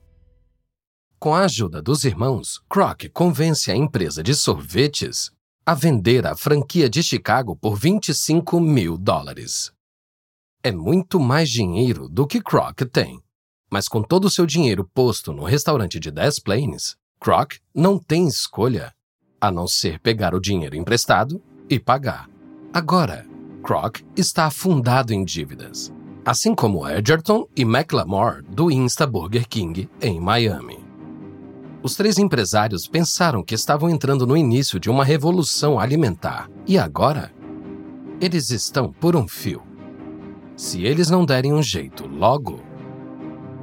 Com 1.18 1.34
a 1.34 1.40
ajuda 1.40 1.82
dos 1.82 2.04
irmãos, 2.04 2.58
Kroc 2.70 3.10
convence 3.12 3.70
a 3.70 3.76
empresa 3.76 4.22
de 4.22 4.34
sorvetes 4.34 5.30
a 5.68 5.74
vender 5.74 6.26
a 6.26 6.34
franquia 6.34 6.88
de 6.88 7.02
Chicago 7.02 7.54
por 7.54 7.76
25 7.76 8.58
mil 8.58 8.96
dólares. 8.96 9.70
É 10.62 10.72
muito 10.72 11.20
mais 11.20 11.50
dinheiro 11.50 12.08
do 12.08 12.26
que 12.26 12.40
Kroc 12.40 12.86
tem. 12.90 13.20
Mas 13.70 13.86
com 13.86 14.02
todo 14.02 14.24
o 14.24 14.30
seu 14.30 14.46
dinheiro 14.46 14.88
posto 14.94 15.30
no 15.30 15.44
restaurante 15.44 16.00
de 16.00 16.10
Des 16.10 16.38
Plaines, 16.38 16.96
Kroc 17.20 17.58
não 17.74 17.98
tem 17.98 18.26
escolha 18.26 18.94
a 19.38 19.50
não 19.50 19.68
ser 19.68 20.00
pegar 20.00 20.34
o 20.34 20.40
dinheiro 20.40 20.74
emprestado 20.74 21.38
e 21.68 21.78
pagar. 21.78 22.30
Agora, 22.72 23.26
Kroc 23.62 24.00
está 24.16 24.46
afundado 24.46 25.12
em 25.12 25.22
dívidas, 25.22 25.92
assim 26.24 26.54
como 26.54 26.88
Edgerton 26.88 27.46
e 27.54 27.60
McLamore 27.60 28.40
do 28.42 28.70
Insta 28.70 29.06
Burger 29.06 29.46
King 29.46 29.86
em 30.00 30.18
Miami. 30.18 30.87
Os 31.88 31.94
três 31.94 32.18
empresários 32.18 32.86
pensaram 32.86 33.42
que 33.42 33.54
estavam 33.54 33.88
entrando 33.88 34.26
no 34.26 34.36
início 34.36 34.78
de 34.78 34.90
uma 34.90 35.02
revolução 35.02 35.80
alimentar 35.80 36.46
e 36.66 36.76
agora 36.76 37.32
eles 38.20 38.50
estão 38.50 38.92
por 38.92 39.16
um 39.16 39.26
fio. 39.26 39.62
Se 40.54 40.84
eles 40.84 41.08
não 41.08 41.24
derem 41.24 41.54
um 41.54 41.62
jeito 41.62 42.06
logo, 42.06 42.60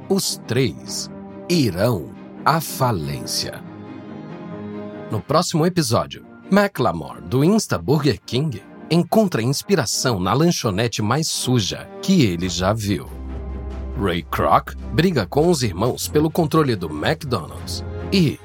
os 0.08 0.42
três 0.44 1.08
irão 1.48 2.10
à 2.44 2.60
falência. 2.60 3.62
No 5.08 5.20
próximo 5.20 5.64
episódio, 5.64 6.26
McLamore, 6.50 7.22
do 7.22 7.44
Insta 7.44 7.78
Burger 7.78 8.20
King, 8.26 8.60
encontra 8.90 9.40
inspiração 9.40 10.18
na 10.18 10.32
lanchonete 10.32 11.00
mais 11.00 11.28
suja 11.28 11.88
que 12.02 12.24
ele 12.24 12.48
já 12.48 12.72
viu. 12.72 13.06
Ray 13.96 14.24
Kroc 14.24 14.74
briga 14.92 15.24
com 15.28 15.48
os 15.48 15.62
irmãos 15.62 16.08
pelo 16.08 16.28
controle 16.28 16.74
do 16.74 16.88
McDonald's. 16.88 17.85
E 18.12 18.38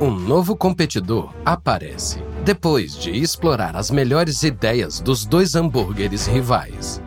um 0.00 0.10
novo 0.10 0.56
competidor 0.56 1.34
aparece 1.44 2.20
depois 2.44 2.96
de 2.96 3.10
explorar 3.10 3.76
as 3.76 3.90
melhores 3.90 4.42
ideias 4.42 5.00
dos 5.00 5.24
dois 5.24 5.54
hambúrgueres 5.54 6.26
rivais. 6.26 7.00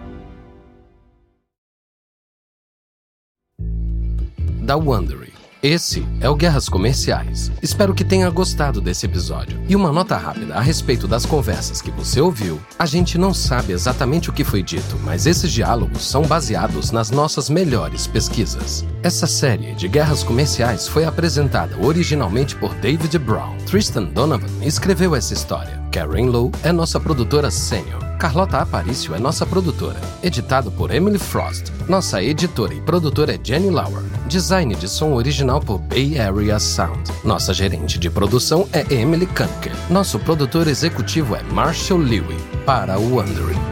da 4.69 4.77
Wondery. 4.77 5.38
Esse 5.61 6.07
é 6.21 6.29
o 6.29 6.35
Guerras 6.37 6.69
Comerciais. 6.69 7.51
Espero 7.61 7.93
que 7.93 8.05
tenha 8.05 8.29
gostado 8.29 8.79
desse 8.79 9.05
episódio. 9.05 9.59
E 9.67 9.75
uma 9.75 9.91
nota 9.91 10.15
rápida 10.15 10.55
a 10.55 10.61
respeito 10.61 11.05
das 11.05 11.25
conversas 11.25 11.81
que 11.81 11.91
você 11.91 12.21
ouviu. 12.21 12.61
A 12.77 12.85
gente 12.85 13.17
não 13.17 13.33
sabe 13.33 13.73
exatamente 13.73 14.29
o 14.29 14.33
que 14.33 14.45
foi 14.45 14.63
dito, 14.63 14.97
mas 15.03 15.27
esses 15.27 15.51
diálogos 15.51 16.07
são 16.07 16.21
baseados 16.21 16.91
nas 16.91 17.11
nossas 17.11 17.49
melhores 17.49 18.07
pesquisas. 18.07 18.85
Essa 19.03 19.27
série 19.27 19.75
de 19.75 19.89
guerras 19.89 20.23
comerciais 20.23 20.87
foi 20.87 21.03
apresentada 21.03 21.75
originalmente 21.85 22.55
por 22.55 22.73
David 22.75 23.19
Brown. 23.19 23.57
Tristan 23.65 24.05
Donovan 24.05 24.63
escreveu 24.63 25.13
essa 25.13 25.33
história. 25.33 25.77
Karen 25.91 26.27
Lowe 26.27 26.53
é 26.63 26.71
nossa 26.71 27.01
produtora 27.01 27.51
sênior. 27.51 28.08
Carlota 28.19 28.57
Aparício 28.57 29.15
é 29.15 29.19
nossa 29.19 29.45
produtora. 29.45 29.97
Editado 30.21 30.69
por 30.69 30.93
Emily 30.93 31.17
Frost. 31.17 31.71
Nossa 31.87 32.21
editora 32.21 32.73
e 32.73 32.81
produtora 32.81 33.33
é 33.33 33.39
Jenny 33.41 33.69
Lauer. 33.69 34.03
Design 34.27 34.75
de 34.75 34.89
som 34.89 35.13
original 35.13 35.61
por 35.61 35.79
Bay 35.79 36.19
Area 36.19 36.59
Sound. 36.59 37.09
Nossa 37.23 37.53
gerente 37.53 37.97
de 37.97 38.09
produção 38.09 38.67
é 38.73 38.85
Emily 38.93 39.25
Kanker. 39.25 39.71
Nosso 39.89 40.19
produtor 40.19 40.67
executivo 40.67 41.33
é 41.33 41.41
Marshall 41.43 42.01
Lewy. 42.01 42.35
Para 42.65 42.99
o 42.99 43.15
Wondering. 43.15 43.68